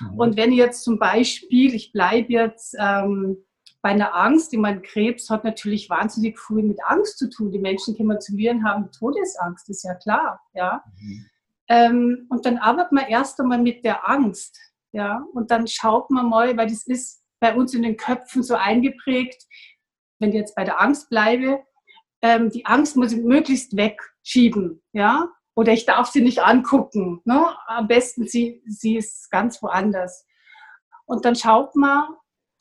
Mhm. 0.00 0.18
Und 0.18 0.36
wenn 0.36 0.52
jetzt 0.52 0.84
zum 0.84 0.98
Beispiel, 0.98 1.74
ich 1.74 1.92
bleibe 1.92 2.32
jetzt 2.32 2.76
ähm, 2.78 3.44
bei 3.84 3.90
einer 3.90 4.14
Angst, 4.14 4.50
ich 4.54 4.58
meine, 4.58 4.80
Krebs 4.80 5.28
hat 5.28 5.44
natürlich 5.44 5.90
wahnsinnig 5.90 6.40
viel 6.40 6.62
mit 6.62 6.78
Angst 6.86 7.18
zu 7.18 7.28
tun. 7.28 7.52
Die 7.52 7.58
Menschen 7.58 7.94
kommen 7.94 8.18
zu 8.18 8.34
mir 8.34 8.52
und 8.52 8.64
haben 8.64 8.90
Todesangst, 8.90 9.68
ist 9.68 9.84
ja 9.84 9.94
klar. 9.94 10.40
Ja? 10.54 10.82
Mhm. 10.98 11.26
Ähm, 11.68 12.26
und 12.30 12.46
dann 12.46 12.56
arbeitet 12.56 12.92
man 12.92 13.04
erst 13.08 13.38
einmal 13.38 13.58
mit 13.58 13.84
der 13.84 14.08
Angst. 14.08 14.58
Ja? 14.92 15.26
Und 15.34 15.50
dann 15.50 15.66
schaut 15.66 16.08
man 16.10 16.30
mal, 16.30 16.56
weil 16.56 16.66
das 16.66 16.86
ist 16.86 17.26
bei 17.40 17.54
uns 17.54 17.74
in 17.74 17.82
den 17.82 17.98
Köpfen 17.98 18.42
so 18.42 18.54
eingeprägt, 18.54 19.44
wenn 20.18 20.30
ich 20.30 20.36
jetzt 20.36 20.54
bei 20.54 20.64
der 20.64 20.80
Angst 20.80 21.10
bleibe, 21.10 21.62
ähm, 22.22 22.48
die 22.48 22.64
Angst 22.64 22.96
muss 22.96 23.12
ich 23.12 23.22
möglichst 23.22 23.76
wegschieben. 23.76 24.82
Ja? 24.94 25.28
Oder 25.56 25.74
ich 25.74 25.84
darf 25.84 26.08
sie 26.08 26.22
nicht 26.22 26.42
angucken. 26.42 27.20
Ne? 27.26 27.54
Am 27.66 27.86
besten 27.86 28.26
sie, 28.26 28.62
sie 28.66 28.96
ist 28.96 29.30
ganz 29.30 29.62
woanders. 29.62 30.24
Und 31.04 31.26
dann 31.26 31.36
schaut 31.36 31.76
man, 31.76 32.06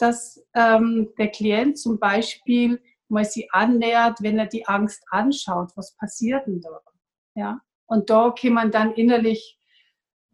dass 0.04 0.46
ähm, 0.54 1.14
der 1.18 1.30
Klient 1.30 1.80
zum 1.80 1.98
Beispiel 1.98 2.82
mal 3.08 3.24
sie 3.24 3.50
annähert, 3.52 4.22
wenn 4.22 4.38
er 4.38 4.48
die 4.48 4.68
Angst 4.68 5.02
anschaut, 5.10 5.72
was 5.76 5.96
passiert 5.96 6.46
denn 6.46 6.60
da? 6.60 6.82
Ja? 7.36 7.62
Und 7.86 8.10
da 8.10 8.32
kann 8.32 8.52
man 8.52 8.70
dann 8.70 8.94
innerlich 8.94 9.58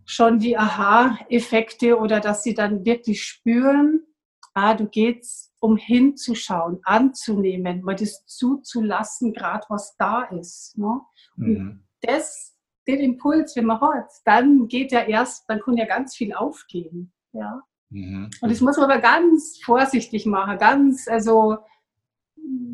schon 0.06 0.40
die 0.40 0.58
Aha-Effekte 0.58 2.00
oder 2.00 2.20
dass 2.20 2.42
sie 2.42 2.56
dann 2.56 2.84
wirklich 2.84 3.24
spüren, 3.24 4.08
ah, 4.56 4.74
du 4.74 4.88
gehst, 4.88 5.54
um 5.60 5.78
hinzuschauen, 5.78 6.80
anzunehmen, 6.84 7.84
mal 7.84 7.96
das 7.96 8.26
zuzulassen, 8.26 9.34
gerade 9.34 9.66
was 9.70 9.96
da 9.98 10.24
ist. 10.24 10.76
Ne? 10.80 11.02
Mhm. 11.36 11.84
das, 12.02 12.58
den 12.88 13.02
Impuls, 13.02 13.56
wenn 13.56 13.66
man 13.66 13.82
hat, 13.82 14.10
dann 14.26 14.68
geht 14.68 14.92
ja 14.92 15.02
erst, 15.02 15.48
dann 15.48 15.60
kann 15.60 15.78
ja 15.78 15.86
ganz 15.86 16.16
viel 16.16 16.34
aufgehen. 16.34 17.14
Ja? 17.34 17.62
Mhm. 17.90 18.30
Und 18.42 18.52
das 18.52 18.62
muss 18.62 18.78
man 18.78 18.90
aber 18.90 19.02
ganz 19.02 19.60
vorsichtig 19.64 20.26
machen, 20.26 20.58
ganz, 20.58 21.08
also, 21.08 21.58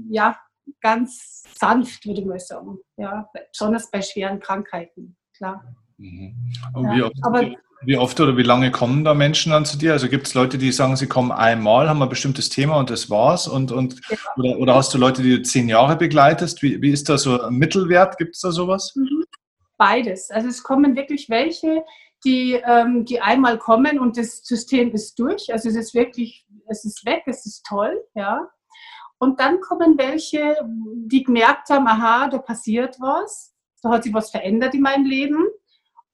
ja, 0.10 0.38
ganz 0.81 1.43
sanft, 1.57 2.05
würde 2.05 2.25
man 2.25 2.39
sagen. 2.39 2.77
Ja, 2.98 3.29
besonders 3.51 3.89
bei 3.89 4.01
schweren 4.01 4.39
Krankheiten, 4.39 5.15
klar. 5.36 5.63
Mhm. 5.98 6.51
Ja, 6.75 6.95
wie, 6.95 7.01
oft, 7.03 7.15
aber, 7.22 7.51
wie 7.81 7.98
oft 7.98 8.19
oder 8.19 8.36
wie 8.36 8.43
lange 8.43 8.72
kommen 8.72 9.03
da 9.03 9.13
Menschen 9.13 9.51
dann 9.51 9.65
zu 9.65 9.77
dir? 9.77 9.93
Also 9.93 10.10
gibt 10.10 10.27
es 10.27 10.34
Leute, 10.34 10.57
die 10.57 10.72
sagen, 10.72 10.95
sie 10.95 11.07
kommen 11.07 11.31
einmal, 11.31 11.88
haben 11.88 12.01
ein 12.01 12.10
bestimmtes 12.10 12.50
Thema 12.50 12.77
und 12.77 12.89
das 12.89 13.10
war's? 13.10 13.48
Und, 13.48 13.72
und, 13.72 14.01
ja. 14.10 14.17
oder, 14.38 14.60
oder 14.60 14.75
hast 14.75 14.93
du 14.93 14.98
Leute, 14.98 15.22
die 15.22 15.38
du 15.38 15.41
zehn 15.43 15.69
Jahre 15.69 15.95
begleitest? 15.95 16.62
Wie, 16.62 16.81
wie 16.81 16.91
ist 16.91 17.07
da 17.10 17.17
so 17.17 17.41
ein 17.41 17.53
Mittelwert? 17.53 18.17
Gibt 18.17 18.36
es 18.36 18.41
da 18.41 18.51
sowas? 18.51 18.93
Mhm. 18.95 19.25
Beides. 19.77 20.31
Also 20.31 20.48
es 20.48 20.63
kommen 20.63 20.95
wirklich 20.95 21.29
welche, 21.29 21.84
die, 22.24 22.53
ähm, 22.53 23.05
die 23.05 23.22
einmal 23.22 23.57
kommen 23.57 24.00
und 24.00 24.17
das 24.17 24.43
System 24.43 24.91
ist 24.91 25.19
durch. 25.19 25.51
Also 25.51 25.69
es 25.69 25.75
ist 25.75 25.93
wirklich, 25.93 26.45
es 26.67 26.86
ist 26.86 27.05
weg, 27.05 27.24
es 27.27 27.45
ist 27.45 27.65
toll, 27.65 28.01
ja. 28.15 28.50
Und 29.17 29.39
dann 29.39 29.62
kommen 29.62 29.98
welche, 29.98 30.57
die 31.07 31.24
gemerkt 31.24 31.69
haben, 31.69 31.88
aha, 31.88 32.27
da 32.27 32.38
passiert 32.38 32.98
was, 33.00 33.55
da 33.81 33.91
hat 33.91 34.03
sich 34.03 34.13
was 34.13 34.31
verändert 34.31 34.74
in 34.74 34.81
meinem 34.81 35.05
Leben. 35.05 35.45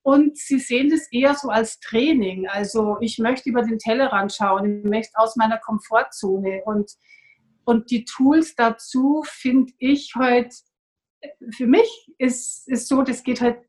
Und 0.04 0.38
sie 0.38 0.60
sehen 0.60 0.90
das 0.90 1.12
eher 1.12 1.36
so 1.36 1.50
als 1.50 1.80
Training. 1.80 2.48
Also 2.48 2.98
ich 3.02 3.20
möchte 3.20 3.50
über 3.50 3.62
den 3.62 3.78
Tellerrand 3.78 4.34
schauen, 4.34 4.84
ich 4.84 4.90
möchte 4.90 5.18
aus 5.18 5.36
meiner 5.36 5.60
Komfortzone. 5.60 6.64
Und, 6.66 6.92
und 7.66 7.92
die 7.92 8.06
Tools 8.06 8.56
dazu 8.56 9.24
finde 9.26 9.74
ich 9.78 10.14
halt, 10.16 10.54
für 11.52 11.68
mich 11.68 12.12
ist, 12.18 12.68
ist 12.68 12.88
so, 12.88 13.04
das 13.04 13.24
geht 13.24 13.42
halt 13.42 13.60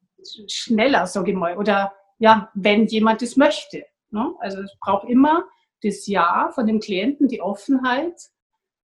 schneller, 0.48 1.06
sage 1.06 1.32
ich 1.32 1.36
mal, 1.36 1.56
oder 1.56 1.92
ja, 2.22 2.52
wenn 2.54 2.86
jemand 2.86 3.20
es 3.22 3.36
möchte. 3.36 3.84
Ne? 4.10 4.32
Also 4.38 4.62
es 4.62 4.72
braucht 4.80 5.08
immer 5.08 5.44
das 5.82 6.06
Ja 6.06 6.52
von 6.54 6.68
dem 6.68 6.78
Klienten, 6.78 7.26
die 7.26 7.42
Offenheit, 7.42 8.14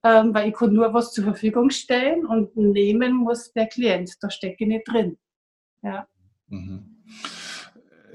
ähm, 0.02 0.34
weil 0.34 0.48
ich 0.48 0.54
kann 0.54 0.72
nur 0.72 0.92
was 0.92 1.12
zur 1.12 1.22
Verfügung 1.22 1.70
stellen 1.70 2.26
und 2.26 2.56
nehmen 2.56 3.14
muss 3.14 3.52
der 3.52 3.68
Klient. 3.68 4.16
Da 4.20 4.30
stecke 4.30 4.64
ich 4.64 4.66
nicht 4.66 4.88
drin. 4.88 5.16
Ja. 5.82 6.08
Mhm. 6.48 7.04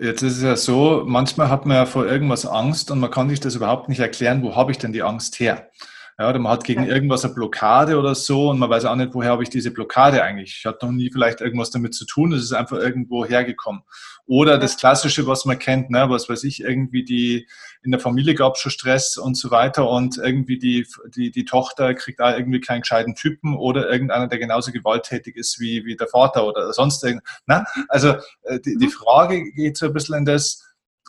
Jetzt 0.01 0.21
ist 0.21 0.37
es 0.37 0.43
ja 0.43 0.57
so, 0.57 1.03
manchmal 1.05 1.49
hat 1.49 1.65
man 1.65 1.77
ja 1.77 1.85
vor 1.85 2.05
irgendwas 2.05 2.45
Angst 2.45 2.91
und 2.91 2.99
man 2.99 3.09
kann 3.09 3.29
sich 3.29 3.39
das 3.39 3.55
überhaupt 3.55 3.87
nicht 3.87 3.99
erklären, 3.99 4.43
wo 4.43 4.53
habe 4.53 4.71
ich 4.71 4.77
denn 4.77 4.91
die 4.91 5.03
Angst 5.03 5.39
her? 5.39 5.71
Ja, 6.17 6.29
oder 6.29 6.39
man 6.39 6.53
hat 6.53 6.63
gegen 6.63 6.85
irgendwas 6.85 7.25
eine 7.25 7.33
Blockade 7.33 7.99
oder 7.99 8.15
so 8.15 8.49
und 8.49 8.57
man 8.57 8.69
weiß 8.69 8.85
auch 8.85 8.95
nicht, 8.95 9.13
woher 9.13 9.31
habe 9.31 9.43
ich 9.43 9.49
diese 9.49 9.71
Blockade 9.71 10.23
eigentlich. 10.23 10.55
Ich 10.59 10.65
hatte 10.65 10.85
noch 10.85 10.93
nie 10.93 11.11
vielleicht 11.11 11.41
irgendwas 11.41 11.71
damit 11.71 11.93
zu 11.93 12.05
tun, 12.05 12.31
es 12.31 12.41
ist 12.41 12.53
einfach 12.53 12.77
irgendwo 12.77 13.25
hergekommen. 13.25 13.81
Oder 14.25 14.57
das 14.57 14.77
Klassische, 14.77 15.27
was 15.27 15.43
man 15.43 15.59
kennt, 15.59 15.89
ne, 15.89 16.09
was 16.09 16.29
weiß 16.29 16.45
ich, 16.45 16.61
irgendwie 16.61 17.03
die, 17.03 17.47
in 17.83 17.91
der 17.91 17.99
Familie 17.99 18.33
gab 18.33 18.55
es 18.55 18.61
schon 18.61 18.71
Stress 18.71 19.17
und 19.17 19.35
so 19.35 19.51
weiter 19.51 19.89
und 19.89 20.17
irgendwie 20.17 20.57
die, 20.57 20.87
die, 21.13 21.31
die 21.31 21.43
Tochter 21.43 21.93
kriegt 21.93 22.21
da 22.21 22.37
irgendwie 22.37 22.61
keinen 22.61 22.81
gescheiten 22.81 23.15
Typen 23.15 23.57
oder 23.57 23.91
irgendeiner, 23.91 24.27
der 24.27 24.39
genauso 24.39 24.71
gewalttätig 24.71 25.35
ist 25.35 25.59
wie, 25.59 25.83
wie 25.83 25.97
der 25.97 26.07
Vater 26.07 26.47
oder 26.47 26.71
sonst 26.71 27.03
irgend. 27.03 27.23
Ne? 27.45 27.65
Also 27.89 28.15
äh, 28.43 28.61
die, 28.63 28.77
die 28.77 28.85
mhm. 28.85 28.91
Frage 28.91 29.51
geht 29.51 29.75
so 29.75 29.87
ein 29.87 29.93
bisschen 29.93 30.15
in 30.15 30.25
das, 30.25 30.63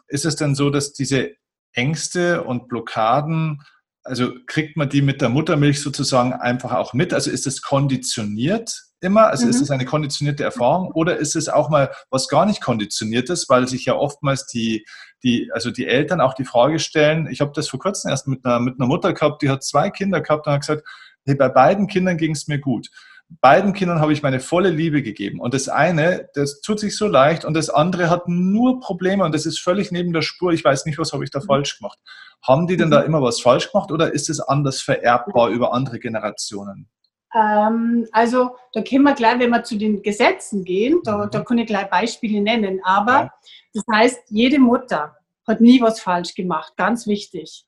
ist 0.08 0.24
es 0.24 0.34
denn 0.34 0.56
so, 0.56 0.68
dass 0.70 0.92
diese 0.92 1.30
Ängste 1.72 2.42
und 2.42 2.68
Blockaden 2.68 3.62
also 4.06 4.32
kriegt 4.46 4.76
man 4.76 4.88
die 4.88 5.02
mit 5.02 5.20
der 5.20 5.28
Muttermilch 5.28 5.82
sozusagen 5.82 6.32
einfach 6.32 6.72
auch 6.72 6.94
mit? 6.94 7.12
Also 7.12 7.30
ist 7.30 7.46
es 7.46 7.62
konditioniert 7.62 8.82
immer? 9.00 9.28
Also 9.28 9.44
mhm. 9.44 9.50
ist 9.50 9.60
es 9.60 9.70
eine 9.70 9.84
konditionierte 9.84 10.44
Erfahrung 10.44 10.90
oder 10.92 11.16
ist 11.16 11.36
es 11.36 11.48
auch 11.48 11.68
mal 11.68 11.90
was 12.10 12.28
gar 12.28 12.46
nicht 12.46 12.60
konditioniertes, 12.60 13.48
weil 13.48 13.68
sich 13.68 13.84
ja 13.84 13.94
oftmals 13.94 14.46
die, 14.46 14.86
die, 15.22 15.50
also 15.52 15.70
die 15.70 15.86
Eltern 15.86 16.20
auch 16.20 16.34
die 16.34 16.44
Frage 16.44 16.78
stellen, 16.78 17.28
ich 17.30 17.40
habe 17.40 17.52
das 17.54 17.68
vor 17.68 17.80
kurzem 17.80 18.10
erst 18.10 18.28
mit 18.28 18.44
einer, 18.44 18.60
mit 18.60 18.78
einer 18.78 18.88
Mutter 18.88 19.12
gehabt, 19.12 19.42
die 19.42 19.50
hat 19.50 19.64
zwei 19.64 19.90
Kinder 19.90 20.20
gehabt 20.20 20.46
und 20.46 20.52
hat 20.52 20.60
gesagt, 20.60 20.86
hey, 21.24 21.34
bei 21.34 21.48
beiden 21.48 21.86
Kindern 21.86 22.16
ging 22.16 22.32
es 22.32 22.48
mir 22.48 22.58
gut 22.58 22.88
beiden 23.28 23.72
Kindern 23.72 24.00
habe 24.00 24.12
ich 24.12 24.22
meine 24.22 24.40
volle 24.40 24.70
Liebe 24.70 25.02
gegeben. 25.02 25.40
Und 25.40 25.54
das 25.54 25.68
eine, 25.68 26.28
das 26.34 26.60
tut 26.60 26.78
sich 26.78 26.96
so 26.96 27.06
leicht 27.08 27.44
und 27.44 27.54
das 27.54 27.70
andere 27.70 28.08
hat 28.08 28.28
nur 28.28 28.80
Probleme 28.80 29.24
und 29.24 29.34
das 29.34 29.46
ist 29.46 29.58
völlig 29.58 29.90
neben 29.90 30.12
der 30.12 30.22
Spur. 30.22 30.52
Ich 30.52 30.64
weiß 30.64 30.86
nicht, 30.86 30.98
was 30.98 31.12
habe 31.12 31.24
ich 31.24 31.30
da 31.30 31.40
falsch 31.40 31.78
gemacht. 31.78 31.98
Haben 32.42 32.66
die 32.66 32.76
denn 32.76 32.90
da 32.90 33.00
mhm. 33.00 33.06
immer 33.06 33.22
was 33.22 33.40
falsch 33.40 33.72
gemacht 33.72 33.90
oder 33.90 34.12
ist 34.12 34.30
es 34.30 34.40
anders 34.40 34.80
vererbbar 34.80 35.48
über 35.48 35.72
andere 35.72 35.98
Generationen? 35.98 36.88
Ähm, 37.34 38.06
also 38.12 38.56
da 38.72 38.82
können 38.82 39.02
wir 39.02 39.14
gleich, 39.14 39.38
wenn 39.40 39.50
wir 39.50 39.64
zu 39.64 39.76
den 39.76 40.02
Gesetzen 40.02 40.64
gehen, 40.64 41.00
da, 41.04 41.26
mhm. 41.26 41.30
da 41.30 41.40
kann 41.40 41.58
ich 41.58 41.66
gleich 41.66 41.90
Beispiele 41.90 42.40
nennen. 42.40 42.80
Aber 42.84 43.12
ja. 43.12 43.32
das 43.74 43.84
heißt, 43.92 44.20
jede 44.28 44.58
Mutter 44.58 45.16
hat 45.46 45.60
nie 45.60 45.80
was 45.80 46.00
falsch 46.00 46.34
gemacht, 46.34 46.74
ganz 46.76 47.06
wichtig. 47.06 47.64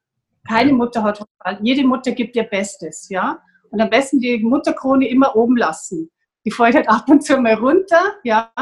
Keine 0.47 0.73
Mutter 0.73 1.03
hat 1.03 1.21
was 1.21 1.29
falsch. 1.43 1.59
Jede 1.63 1.85
Mutter 1.87 2.13
gibt 2.13 2.37
ihr 2.37 2.45
Bestes, 2.45 3.09
ja. 3.09 3.41
Und 3.71 3.81
am 3.81 3.91
besten 3.91 4.21
die 4.21 4.39
Mutterkrone 4.39 5.09
immer 5.09 5.37
oben 5.37 5.57
lassen. 5.57 6.11
Die 6.45 6.51
fällt 6.51 6.75
halt 6.75 6.89
ab 6.89 7.09
und 7.09 7.23
zu 7.23 7.37
mal 7.39 7.55
runter, 7.55 8.15
ja. 8.25 8.53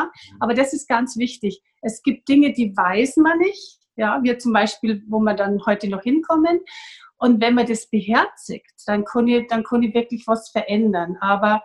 Aber 0.41 0.55
das 0.55 0.73
ist 0.73 0.89
ganz 0.89 1.17
wichtig. 1.17 1.63
Es 1.83 2.03
gibt 2.03 2.29
Dinge, 2.29 2.53
die 2.53 2.77
weiß 2.77 3.17
man 3.19 3.39
nicht, 3.39 3.79
ja. 3.97 4.21
Wir 4.23 4.39
zum 4.39 4.53
Beispiel, 4.53 5.05
wo 5.09 5.21
wir 5.21 5.35
dann 5.35 5.65
heute 5.67 5.89
noch 5.89 6.03
hinkommen. 6.03 6.61
Und 7.19 7.41
wenn 7.41 7.55
man 7.55 7.67
das 7.67 7.89
beherzigt, 7.89 8.73
dann 8.87 9.05
kann 9.05 9.27
ich, 9.29 9.47
dann 9.49 9.65
kann 9.65 9.83
ich 9.83 9.95
wirklich 9.95 10.27
was 10.27 10.51
verändern. 10.51 11.17
Aber 11.21 11.63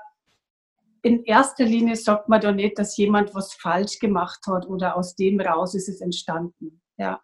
in 1.01 1.23
erster 1.23 1.65
Linie 1.65 1.95
sagt 1.95 2.29
man 2.29 2.41
doch 2.41 2.53
nicht, 2.53 2.77
dass 2.77 2.95
jemand 2.97 3.33
was 3.33 3.53
falsch 3.53 3.99
gemacht 3.99 4.41
hat 4.47 4.67
oder 4.67 4.95
aus 4.95 5.15
dem 5.15 5.41
raus 5.41 5.73
ist 5.75 5.89
es 5.89 6.01
entstanden. 6.01 6.81
Ja. 6.97 7.19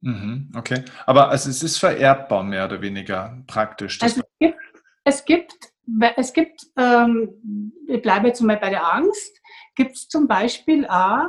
Mhm, 0.00 0.52
okay. 0.56 0.84
Aber 1.06 1.28
also 1.28 1.50
es 1.50 1.62
ist 1.62 1.78
vererbbar, 1.78 2.42
mehr 2.42 2.64
oder 2.66 2.80
weniger 2.80 3.42
praktisch. 3.46 4.02
Also 4.02 4.22
es 5.04 5.24
gibt 5.24 5.74
es 6.16 6.32
gibt, 6.32 6.66
ähm, 6.76 7.72
ich 7.86 8.00
bleibe 8.00 8.28
jetzt 8.28 8.40
mal 8.40 8.56
bei 8.56 8.70
der 8.70 8.92
Angst, 8.92 9.40
gibt 9.74 9.92
es 9.92 10.08
zum 10.08 10.26
Beispiel 10.26 10.86
auch, 10.86 11.28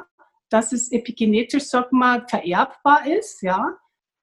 dass 0.49 0.71
es 0.71 0.91
epigenetisch, 0.91 1.65
sag 1.65 1.91
mal, 1.91 2.25
vererbbar 2.27 3.05
ist, 3.07 3.41
ja. 3.41 3.77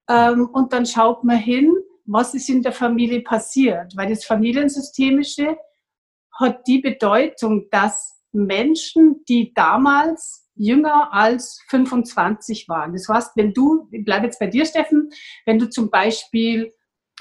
Ähm, 0.09 0.49
und 0.53 0.73
dann 0.73 0.87
schaut 0.87 1.25
man 1.25 1.37
hin, 1.37 1.73
was 2.07 2.35
ist 2.35 2.49
in 2.49 2.63
der 2.63 2.73
Familie 2.73 3.21
passiert, 3.21 3.97
weil 3.97 4.09
das 4.09 4.25
Familiensystemische 4.25 5.57
hat 6.39 6.67
die 6.67 6.79
Bedeutung, 6.79 7.69
dass 7.71 8.19
Menschen, 8.33 9.23
die 9.29 9.53
damals 9.55 10.49
jünger 10.55 11.13
als 11.13 11.63
25 11.69 12.69
waren. 12.69 12.93
Das 12.93 13.09
heißt, 13.09 13.33
wenn 13.37 13.53
du, 13.53 13.89
ich 13.91 14.05
bleibe 14.05 14.27
jetzt 14.27 14.39
bei 14.39 14.47
dir, 14.47 14.65
Steffen, 14.65 15.11
wenn 15.45 15.59
du 15.59 15.69
zum 15.69 15.91
Beispiel 15.91 16.73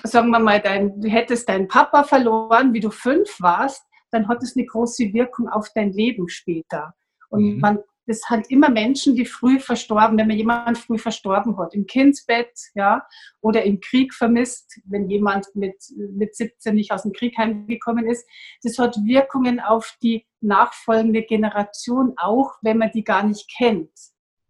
sagen 0.03 0.29
wir 0.29 0.39
mal, 0.39 0.59
dein, 0.61 0.99
du 0.99 1.09
hättest 1.09 1.49
deinen 1.49 1.67
Papa 1.67 2.03
verloren, 2.03 2.73
wie 2.73 2.79
du 2.79 2.89
fünf 2.89 3.39
warst, 3.39 3.83
dann 4.11 4.27
hat 4.27 4.43
es 4.43 4.55
eine 4.55 4.65
große 4.65 5.13
Wirkung 5.13 5.49
auf 5.49 5.69
dein 5.73 5.91
Leben 5.91 6.27
später. 6.29 6.93
Und 7.29 7.55
mhm. 7.55 7.59
man, 7.59 7.79
das 8.07 8.21
hat 8.29 8.49
immer 8.49 8.69
Menschen, 8.69 9.15
die 9.15 9.25
früh 9.25 9.59
verstorben, 9.59 10.17
wenn 10.17 10.27
man 10.27 10.37
jemanden 10.37 10.75
früh 10.75 10.97
verstorben 10.97 11.57
hat, 11.57 11.73
im 11.73 11.85
Kindsbett, 11.85 12.51
ja, 12.75 13.05
oder 13.39 13.63
im 13.63 13.79
Krieg 13.79 14.13
vermisst, 14.13 14.79
wenn 14.85 15.09
jemand 15.09 15.47
mit, 15.55 15.75
mit 15.95 16.35
17 16.35 16.75
nicht 16.75 16.91
aus 16.91 17.03
dem 17.03 17.13
Krieg 17.13 17.37
heimgekommen 17.37 18.07
ist. 18.07 18.27
Das 18.63 18.77
hat 18.77 18.97
Wirkungen 19.05 19.59
auf 19.59 19.95
die 20.03 20.25
nachfolgende 20.41 21.23
Generation, 21.23 22.13
auch 22.17 22.55
wenn 22.61 22.77
man 22.77 22.91
die 22.91 23.03
gar 23.03 23.23
nicht 23.23 23.49
kennt. 23.55 23.91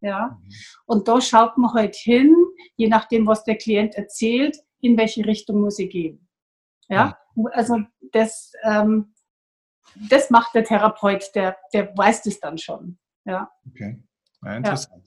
Ja, 0.04 0.40
mhm. 0.42 0.50
und 0.88 1.08
da 1.08 1.22
schaut 1.22 1.60
man 1.60 1.74
halt 1.74 1.96
hin, 1.96 2.36
je 2.76 2.88
nachdem, 2.88 3.28
was 3.28 3.44
der 3.44 3.56
Klient 3.56 3.94
erzählt, 3.94 4.58
in 4.82 4.98
welche 4.98 5.26
Richtung 5.26 5.62
muss 5.62 5.80
ich 5.80 5.90
gehen. 5.90 6.28
Ja, 6.90 7.18
also 7.54 7.80
das, 8.12 8.52
ähm, 8.64 9.14
das 10.10 10.30
macht 10.30 10.54
der 10.56 10.64
Therapeut, 10.64 11.24
der, 11.36 11.56
der 11.74 11.96
weiß 11.96 12.24
das 12.24 12.40
dann 12.40 12.58
schon. 12.58 12.98
Ja. 13.26 13.50
Okay, 13.70 14.04
ja, 14.44 14.56
interessant. 14.56 15.06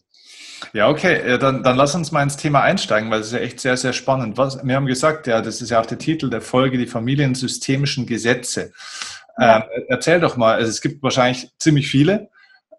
Ja. 0.73 0.87
ja, 0.87 0.88
okay, 0.88 1.38
dann, 1.38 1.62
dann 1.62 1.76
lass 1.76 1.95
uns 1.95 2.12
mal 2.12 2.23
ins 2.23 2.37
Thema 2.37 2.62
einsteigen, 2.62 3.11
weil 3.11 3.21
es 3.21 3.26
ist 3.26 3.33
ja 3.33 3.40
echt 3.40 3.61
sehr, 3.61 3.76
sehr 3.76 3.93
spannend. 3.93 4.38
Was, 4.38 4.64
wir 4.64 4.76
haben 4.76 4.87
gesagt, 4.87 5.26
ja, 5.26 5.43
das 5.43 5.61
ist 5.61 5.71
ja 5.71 5.81
auch 5.81 5.87
der 5.87 5.99
Titel 5.99 6.31
der 6.31 6.40
Folge, 6.40 6.78
die 6.78 6.87
familiensystemischen 6.87 8.07
Gesetze. 8.07 8.73
Ja. 9.38 9.57
Ähm, 9.57 9.85
erzähl 9.88 10.21
doch 10.21 10.37
mal, 10.37 10.54
also 10.54 10.71
es 10.71 10.81
gibt 10.81 11.02
wahrscheinlich 11.02 11.50
ziemlich 11.59 11.88
viele. 11.88 12.31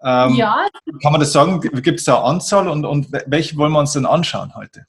Ähm, 0.01 0.35
ja. 0.35 0.67
Kann 1.01 1.11
man 1.11 1.19
das 1.19 1.31
sagen? 1.31 1.59
Gibt 1.59 1.99
es 1.99 2.05
da 2.05 2.23
Anzahl 2.23 2.67
und, 2.67 2.85
und 2.85 3.11
welche 3.27 3.57
wollen 3.57 3.73
wir 3.73 3.79
uns 3.79 3.93
denn 3.93 4.05
anschauen 4.05 4.55
heute? 4.55 4.85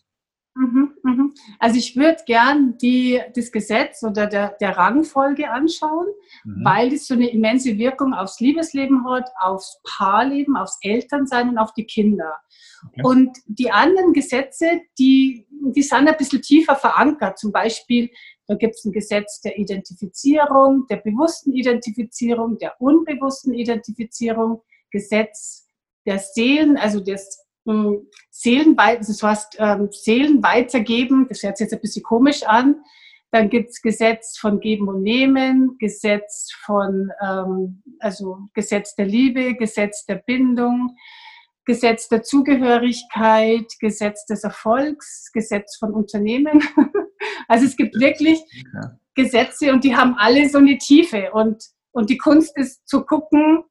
Also 1.58 1.78
ich 1.78 1.96
würde 1.96 2.22
gern 2.26 2.76
die, 2.78 3.20
das 3.34 3.52
Gesetz 3.52 4.02
oder 4.02 4.26
der, 4.26 4.56
der 4.60 4.76
Rangfolge 4.76 5.50
anschauen, 5.50 6.06
mhm. 6.44 6.64
weil 6.64 6.90
das 6.90 7.06
so 7.06 7.14
eine 7.14 7.28
immense 7.28 7.78
Wirkung 7.78 8.14
aufs 8.14 8.40
Liebesleben 8.40 9.08
hat, 9.08 9.30
aufs 9.40 9.80
Paarleben, 9.84 10.56
aufs 10.56 10.78
Elternsein 10.82 11.50
und 11.50 11.58
auf 11.58 11.72
die 11.74 11.84
Kinder. 11.84 12.34
Okay. 12.88 13.02
Und 13.04 13.38
die 13.46 13.70
anderen 13.70 14.12
Gesetze, 14.12 14.82
die, 14.98 15.46
die 15.50 15.82
sind 15.82 16.08
ein 16.08 16.16
bisschen 16.16 16.42
tiefer 16.42 16.76
verankert. 16.76 17.38
Zum 17.38 17.52
Beispiel, 17.52 18.10
da 18.46 18.54
gibt 18.54 18.74
es 18.76 18.84
ein 18.84 18.92
Gesetz 18.92 19.40
der 19.40 19.58
Identifizierung, 19.58 20.86
der 20.88 20.98
bewussten 20.98 21.52
Identifizierung, 21.52 22.58
der 22.58 22.80
unbewussten 22.80 23.54
Identifizierung, 23.54 24.62
Gesetz 24.90 25.68
der 26.06 26.18
Seelen, 26.18 26.76
also 26.76 27.00
des 27.00 27.45
Seelen, 28.30 28.76
das 28.76 29.22
heißt 29.22 29.56
ähm, 29.58 29.88
Seelen 29.90 30.42
weitergeben, 30.42 31.26
das 31.28 31.42
hört 31.42 31.56
sich 31.56 31.66
jetzt 31.66 31.74
ein 31.74 31.80
bisschen 31.80 32.02
komisch 32.02 32.42
an. 32.44 32.76
Dann 33.32 33.50
gibt 33.50 33.70
es 33.70 33.82
Gesetz 33.82 34.38
von 34.38 34.60
Geben 34.60 34.88
und 34.88 35.02
Nehmen, 35.02 35.76
Gesetz 35.78 36.50
von, 36.64 37.10
ähm, 37.22 37.82
also 37.98 38.38
Gesetz 38.54 38.94
der 38.94 39.06
Liebe, 39.06 39.54
Gesetz 39.54 40.06
der 40.06 40.16
Bindung, 40.16 40.96
Gesetz 41.64 42.08
der 42.08 42.22
Zugehörigkeit, 42.22 43.66
Gesetz 43.80 44.24
des 44.26 44.44
Erfolgs, 44.44 45.32
Gesetz 45.32 45.76
von 45.76 45.92
Unternehmen. 45.92 46.62
also 47.48 47.66
es 47.66 47.76
gibt 47.76 47.98
wirklich 47.98 48.38
ja. 48.72 48.96
Gesetze 49.16 49.72
und 49.72 49.82
die 49.82 49.96
haben 49.96 50.14
alle 50.18 50.48
so 50.48 50.58
eine 50.58 50.78
Tiefe. 50.78 51.32
Und, 51.32 51.64
und 51.90 52.08
die 52.10 52.18
Kunst 52.18 52.56
ist 52.56 52.88
zu 52.88 53.04
gucken, 53.04 53.64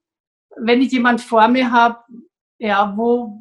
wenn 0.58 0.82
ich 0.82 0.92
jemand 0.92 1.22
vor 1.22 1.48
mir 1.48 1.72
habe, 1.72 2.00
ja, 2.58 2.94
wo, 2.98 3.40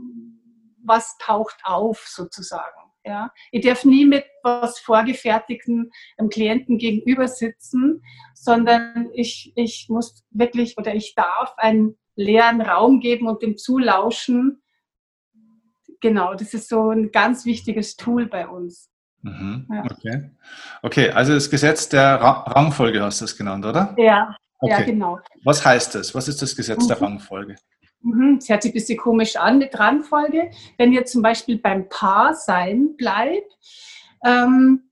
was 0.84 1.16
taucht 1.18 1.56
auf 1.64 2.04
sozusagen. 2.06 2.84
Ja. 3.04 3.30
Ich 3.50 3.66
darf 3.66 3.84
nie 3.84 4.06
mit 4.06 4.24
was 4.42 4.78
Vorgefertigten 4.78 5.90
einem 6.16 6.30
Klienten 6.30 6.78
gegenüber 6.78 7.28
sitzen, 7.28 8.02
sondern 8.34 9.10
ich, 9.12 9.52
ich 9.56 9.86
muss 9.90 10.24
wirklich 10.30 10.78
oder 10.78 10.94
ich 10.94 11.14
darf 11.14 11.52
einen 11.58 11.98
leeren 12.16 12.62
Raum 12.62 13.00
geben 13.00 13.26
und 13.26 13.42
dem 13.42 13.58
zulauschen. 13.58 14.62
Genau, 16.00 16.34
das 16.34 16.54
ist 16.54 16.68
so 16.68 16.90
ein 16.90 17.12
ganz 17.12 17.44
wichtiges 17.44 17.96
Tool 17.96 18.26
bei 18.26 18.48
uns. 18.48 18.90
Mhm, 19.22 19.66
ja. 19.70 19.84
okay. 19.84 20.30
okay, 20.82 21.10
also 21.10 21.32
das 21.34 21.50
Gesetz 21.50 21.88
der 21.88 22.20
Rangfolge 22.20 23.02
hast 23.02 23.20
du 23.20 23.24
es 23.24 23.36
genannt, 23.36 23.64
oder? 23.64 23.94
Ja, 23.98 24.36
okay. 24.60 24.72
ja, 24.72 24.82
genau. 24.82 25.18
Was 25.44 25.64
heißt 25.64 25.94
das? 25.94 26.14
Was 26.14 26.28
ist 26.28 26.42
das 26.42 26.54
Gesetz 26.54 26.84
mhm. 26.84 26.88
der 26.88 27.00
Rangfolge? 27.00 27.56
Mhm, 28.04 28.38
das 28.38 28.49
hört 28.49 28.62
sich 28.62 28.73
ein 28.73 28.75
bisschen 28.75 28.99
komisch 28.99 29.37
an 29.37 29.58
mit 29.58 29.78
Rangfolge. 29.78 30.50
Wenn 30.76 30.92
ihr 30.92 31.06
zum 31.06 31.23
Beispiel 31.23 31.58
beim 31.58 31.88
Paar 31.88 32.34
sein 32.34 32.96
bleibt, 32.96 33.50
ähm, 34.25 34.90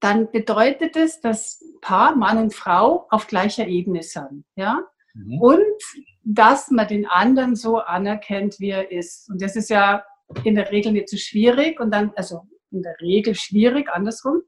dann 0.00 0.30
bedeutet 0.30 0.96
es, 0.96 1.20
dass 1.20 1.62
Paar, 1.80 2.14
Mann 2.14 2.38
und 2.38 2.54
Frau 2.54 3.06
auf 3.10 3.26
gleicher 3.26 3.66
Ebene 3.66 4.02
sind. 4.02 4.44
Ja? 4.54 4.82
Mhm. 5.14 5.40
Und 5.40 5.82
dass 6.22 6.70
man 6.70 6.86
den 6.86 7.06
anderen 7.06 7.56
so 7.56 7.78
anerkennt, 7.78 8.60
wie 8.60 8.70
er 8.70 8.90
ist. 8.92 9.28
Und 9.28 9.42
das 9.42 9.56
ist 9.56 9.70
ja 9.70 10.04
in 10.44 10.54
der 10.54 10.70
Regel 10.70 10.92
nicht 10.92 11.08
so 11.08 11.16
schwierig 11.16 11.80
und 11.80 11.90
dann, 11.90 12.12
also 12.16 12.42
in 12.70 12.82
der 12.82 12.98
Regel 13.00 13.34
schwierig, 13.34 13.88
andersrum. 13.90 14.42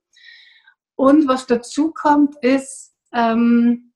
Und 0.95 1.29
was 1.29 1.47
dazu 1.47 1.93
kommt, 1.93 2.37
ist, 2.43 2.95
ähm, 3.13 3.93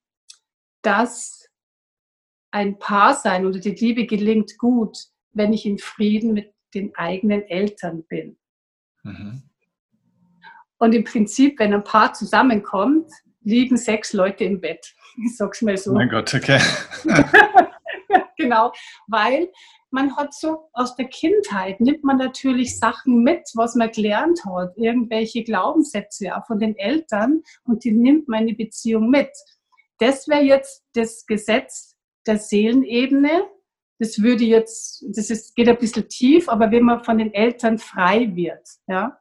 dass 0.82 1.39
ein 2.50 2.78
Paar 2.78 3.14
sein 3.14 3.46
oder 3.46 3.58
die 3.58 3.70
Liebe 3.70 4.06
gelingt 4.06 4.58
gut, 4.58 4.96
wenn 5.32 5.52
ich 5.52 5.66
in 5.66 5.78
Frieden 5.78 6.32
mit 6.32 6.52
den 6.74 6.94
eigenen 6.96 7.42
Eltern 7.42 8.04
bin. 8.04 8.36
Mhm. 9.02 9.42
Und 10.78 10.94
im 10.94 11.04
Prinzip, 11.04 11.58
wenn 11.58 11.74
ein 11.74 11.84
Paar 11.84 12.14
zusammenkommt, 12.14 13.10
liegen 13.42 13.76
sechs 13.76 14.12
Leute 14.12 14.44
im 14.44 14.60
Bett. 14.60 14.94
Ich 15.26 15.36
sag's 15.36 15.60
mal 15.60 15.76
so. 15.76 15.92
Mein 15.92 16.08
Gott, 16.08 16.32
okay. 16.32 16.60
genau, 18.38 18.72
weil 19.08 19.48
man 19.90 20.16
hat 20.16 20.32
so 20.32 20.70
aus 20.72 20.94
der 20.94 21.06
Kindheit 21.06 21.80
nimmt 21.80 22.04
man 22.04 22.16
natürlich 22.16 22.78
Sachen 22.78 23.22
mit, 23.24 23.42
was 23.54 23.74
man 23.74 23.90
gelernt 23.90 24.40
hat, 24.46 24.72
irgendwelche 24.76 25.42
Glaubenssätze 25.42 26.36
auch 26.36 26.46
von 26.46 26.60
den 26.60 26.76
Eltern 26.76 27.42
und 27.64 27.84
die 27.84 27.90
nimmt 27.90 28.28
man 28.28 28.42
in 28.42 28.46
die 28.46 28.64
Beziehung 28.64 29.10
mit. 29.10 29.30
Das 29.98 30.28
wäre 30.28 30.42
jetzt 30.42 30.84
das 30.94 31.26
Gesetz 31.26 31.96
der 32.30 32.38
Seelenebene. 32.38 33.44
Das 33.98 34.22
würde 34.22 34.44
jetzt, 34.44 35.04
das 35.14 35.28
ist, 35.28 35.54
geht 35.54 35.68
ein 35.68 35.76
bisschen 35.76 36.08
tief, 36.08 36.48
aber 36.48 36.70
wenn 36.70 36.84
man 36.84 37.04
von 37.04 37.18
den 37.18 37.34
Eltern 37.34 37.78
frei 37.78 38.34
wird, 38.34 38.66
ja. 38.86 39.18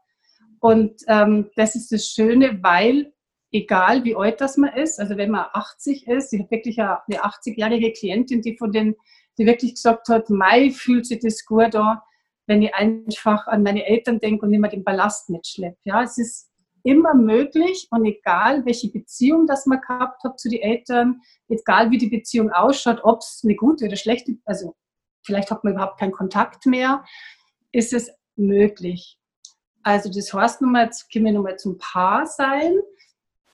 Und 0.61 1.01
ähm, 1.07 1.49
das 1.55 1.75
ist 1.75 1.91
das 1.91 2.07
Schöne, 2.07 2.59
weil 2.61 3.13
egal 3.51 4.03
wie 4.03 4.15
alt 4.15 4.41
das 4.41 4.57
man 4.57 4.73
ist, 4.73 4.99
also 4.99 5.17
wenn 5.17 5.31
man 5.31 5.45
80 5.53 6.07
ist, 6.07 6.33
ich 6.33 6.41
habe 6.41 6.51
wirklich 6.51 6.79
eine 6.79 7.23
80-jährige 7.23 7.93
Klientin, 7.93 8.41
die 8.41 8.57
von 8.57 8.71
den, 8.71 8.95
die 9.37 9.45
wirklich 9.45 9.75
gesagt 9.75 10.09
hat, 10.09 10.29
Mai 10.29 10.69
fühlt 10.71 11.05
sich 11.05 11.19
das 11.19 11.45
gut 11.45 11.75
an, 11.75 11.99
wenn 12.45 12.61
ich 12.61 12.73
einfach 12.75 13.47
an 13.47 13.63
meine 13.63 13.85
Eltern 13.85 14.19
denke 14.19 14.45
und 14.45 14.53
immer 14.53 14.67
den 14.67 14.83
Ballast 14.83 15.29
mitschleppe. 15.29 15.77
Ja, 15.83 16.03
es 16.03 16.17
ist 16.17 16.48
immer 16.83 17.13
möglich 17.13 17.87
und 17.91 18.05
egal 18.05 18.65
welche 18.65 18.89
Beziehung 18.89 19.47
das 19.47 19.65
man 19.65 19.81
gehabt 19.81 20.23
hat 20.23 20.39
zu 20.39 20.49
den 20.49 20.61
Eltern, 20.61 21.21
egal 21.47 21.91
wie 21.91 21.97
die 21.97 22.09
Beziehung 22.09 22.51
ausschaut, 22.51 23.01
ob 23.03 23.19
es 23.19 23.41
eine 23.43 23.55
gute 23.55 23.85
oder 23.85 23.95
schlechte, 23.95 24.37
also 24.45 24.75
vielleicht 25.25 25.51
hat 25.51 25.63
man 25.63 25.73
überhaupt 25.73 25.99
keinen 25.99 26.11
Kontakt 26.11 26.65
mehr, 26.65 27.03
ist 27.71 27.93
es 27.93 28.11
möglich. 28.35 29.17
Also 29.83 30.09
das 30.09 30.33
heißt 30.33 30.61
nochmal, 30.61 30.85
jetzt 30.85 31.11
kommen 31.11 31.25
wir 31.25 31.31
nochmal 31.33 31.57
zum 31.57 31.77
Paarsein. 31.77 32.77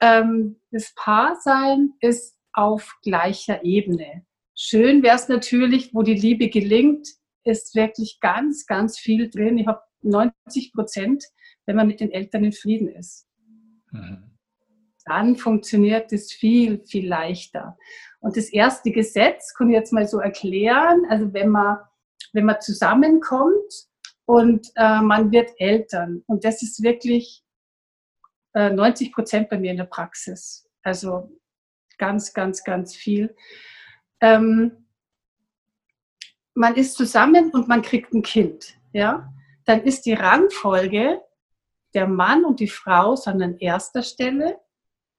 Ähm, 0.01 0.59
das 0.71 0.93
Paarsein 0.95 1.93
ist 1.99 2.35
auf 2.53 2.95
gleicher 3.03 3.63
Ebene. 3.63 4.25
Schön 4.55 5.03
wäre 5.03 5.15
es 5.15 5.27
natürlich, 5.27 5.93
wo 5.93 6.01
die 6.01 6.15
Liebe 6.15 6.49
gelingt, 6.49 7.07
ist 7.43 7.75
wirklich 7.75 8.19
ganz, 8.21 8.65
ganz 8.65 8.97
viel 8.97 9.29
drin. 9.29 9.57
Ich 9.57 9.67
habe 9.67 9.81
90 10.01 10.71
Prozent, 10.73 11.23
wenn 11.65 11.75
man 11.75 11.87
mit 11.87 11.99
den 11.99 12.11
Eltern 12.11 12.43
in 12.43 12.53
Frieden 12.53 12.89
ist. 12.89 13.27
Mhm. 13.91 14.31
Dann 15.05 15.35
funktioniert 15.35 16.11
es 16.11 16.31
viel, 16.31 16.83
viel 16.85 17.07
leichter. 17.07 17.77
Und 18.19 18.37
das 18.37 18.49
erste 18.49 18.91
Gesetz 18.91 19.53
kann 19.53 19.69
ich 19.69 19.75
jetzt 19.75 19.93
mal 19.93 20.07
so 20.07 20.19
erklären. 20.19 21.05
Also 21.09 21.31
wenn 21.33 21.49
man, 21.49 21.77
wenn 22.33 22.45
man 22.45 22.59
zusammenkommt, 22.59 23.87
und 24.25 24.71
äh, 24.75 25.01
man 25.01 25.31
wird 25.31 25.51
Eltern. 25.57 26.23
Und 26.27 26.43
das 26.43 26.61
ist 26.61 26.81
wirklich 26.83 27.43
äh, 28.53 28.71
90 28.71 29.13
Prozent 29.13 29.49
bei 29.49 29.57
mir 29.57 29.71
in 29.71 29.77
der 29.77 29.85
Praxis. 29.85 30.67
Also 30.81 31.31
ganz, 31.97 32.33
ganz, 32.33 32.63
ganz 32.63 32.95
viel. 32.95 33.35
Ähm, 34.21 34.87
man 36.55 36.75
ist 36.75 36.95
zusammen 36.95 37.51
und 37.51 37.67
man 37.67 37.81
kriegt 37.81 38.13
ein 38.13 38.23
Kind. 38.23 38.77
Ja? 38.93 39.31
Dann 39.65 39.83
ist 39.83 40.05
die 40.05 40.13
Rangfolge 40.13 41.21
der 41.95 42.07
Mann 42.07 42.45
und 42.45 42.59
die 42.59 42.67
Frau 42.67 43.15
sind 43.15 43.41
an 43.41 43.57
erster 43.57 44.03
Stelle 44.03 44.59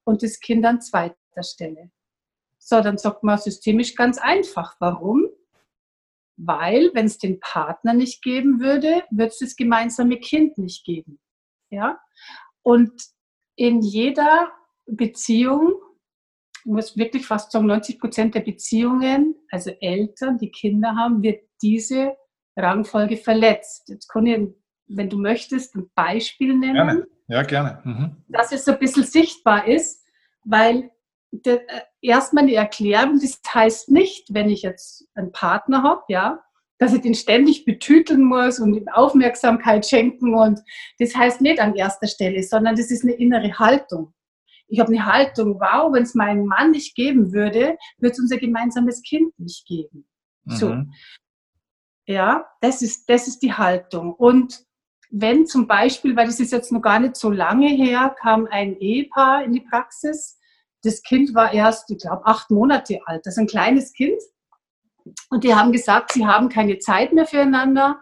und 0.05 0.23
das 0.23 0.39
Kind 0.39 0.65
an 0.65 0.81
zweiter 0.81 1.43
Stelle. 1.43 1.91
So, 2.59 2.81
dann 2.81 2.99
sagt 2.99 3.23
man 3.23 3.39
systemisch 3.39 3.95
ganz 3.95 4.19
einfach. 4.19 4.77
Warum? 4.79 5.29
weil 6.37 6.91
wenn 6.93 7.07
es 7.07 7.19
den 7.19 7.41
Partner 7.41 7.95
nicht 7.95 8.23
geben 8.23 8.61
würde, 8.61 9.03
wird 9.11 9.33
es 9.33 9.39
das 9.39 9.57
gemeinsame 9.57 10.19
Kind 10.19 10.59
nicht 10.59 10.85
geben. 10.85 11.19
Ja? 11.71 11.99
Und 12.63 12.93
in 13.57 13.81
jeder 13.81 14.53
Beziehung, 14.87 15.75
ich 16.59 16.73
muss 16.73 16.97
wirklich 16.97 17.27
fast 17.27 17.53
sagen, 17.53 17.67
90 17.67 17.99
Prozent 17.99 18.35
der 18.35 18.41
Beziehungen, 18.41 19.35
also 19.51 19.71
Eltern, 19.81 20.39
die 20.39 20.51
Kinder 20.51 20.95
haben, 20.95 21.23
wird 21.23 21.43
diese 21.63 22.17
Rangfolge 22.57 23.17
verletzt. 23.17 23.89
Jetzt 23.89 24.09
kann 24.09 24.27
ich, 24.27 24.49
wenn 24.89 25.11
du 25.11 25.19
möchtest, 25.19 25.75
ein 25.75 25.91
Beispiel 25.95 26.55
nennen. 26.57 26.75
Gerne. 26.75 27.07
Ja, 27.29 27.43
gerne. 27.43 27.81
Mhm. 27.85 28.17
Dass 28.29 28.53
es 28.53 28.65
so 28.65 28.73
ein 28.73 28.79
bisschen 28.79 29.05
sichtbar 29.05 29.67
ist, 29.67 30.05
weil 30.45 30.91
äh, 31.45 31.59
erstmal 32.01 32.45
eine 32.45 32.55
Erklärung, 32.55 33.19
das 33.21 33.41
heißt 33.53 33.91
nicht, 33.91 34.33
wenn 34.33 34.49
ich 34.49 34.63
jetzt 34.63 35.09
einen 35.15 35.33
Partner 35.33 35.83
habe, 35.83 36.03
ja, 36.09 36.41
dass 36.79 36.95
ich 36.95 37.01
den 37.01 37.15
ständig 37.15 37.65
betüteln 37.65 38.23
muss 38.23 38.61
und 38.61 38.75
ihm 38.75 38.89
Aufmerksamkeit 38.89 39.87
schenken 39.87 40.35
und 40.35 40.61
das 40.99 41.17
heißt 41.17 41.41
nicht 41.41 41.59
an 41.61 41.75
erster 41.75 42.07
Stelle, 42.07 42.43
sondern 42.43 42.77
das 42.77 42.91
ist 42.91 43.03
eine 43.03 43.15
innere 43.15 43.59
Haltung. 43.59 44.13
Ich 44.69 44.81
habe 44.81 44.93
eine 44.93 45.07
Haltung, 45.07 45.61
wow, 45.61 45.93
wenn 45.93 46.03
es 46.03 46.15
meinen 46.15 46.47
Mann 46.47 46.73
nicht 46.73 46.95
geben 46.95 47.33
würde, 47.33 47.77
würde 47.99 48.13
es 48.13 48.19
unser 48.19 48.37
gemeinsames 48.37 49.03
Kind 49.03 49.39
nicht 49.39 49.67
geben. 49.67 50.07
Mhm. 50.45 50.55
So. 50.55 50.77
Ja, 52.07 52.47
das 52.61 52.83
ist, 52.83 53.09
das 53.09 53.27
ist 53.27 53.41
die 53.41 53.53
Haltung. 53.53 54.13
Und 54.13 54.66
wenn 55.19 55.47
zum 55.47 55.67
Beispiel, 55.67 56.15
weil 56.15 56.27
das 56.27 56.41
ist 56.41 56.53
jetzt 56.53 56.73
noch 56.73 56.83
gar 56.83 57.01
nicht 57.01 57.17
so 57.17 57.31
lange 57.31 57.69
her, 57.69 58.15
kam 58.21 58.47
ein 58.51 58.77
Ehepaar 58.79 59.45
in 59.45 59.53
die 59.53 59.61
Praxis, 59.63 60.39
das 60.83 61.03
Kind 61.03 61.35
war 61.35 61.55
erst, 61.55 61.91
ich 61.91 61.99
glaube, 61.99 62.27
acht 62.27 62.51
Monate 62.51 63.01
alt. 63.07 63.25
Das 63.25 63.35
ist 63.35 63.39
ein 63.39 63.47
kleines 63.47 63.93
Kind. 63.93 64.21
Und 65.31 65.43
die 65.43 65.55
haben 65.55 65.73
gesagt, 65.73 66.13
sie 66.13 66.27
haben 66.27 66.49
keine 66.49 66.79
Zeit 66.79 67.13
mehr 67.13 67.27
füreinander, 67.27 67.99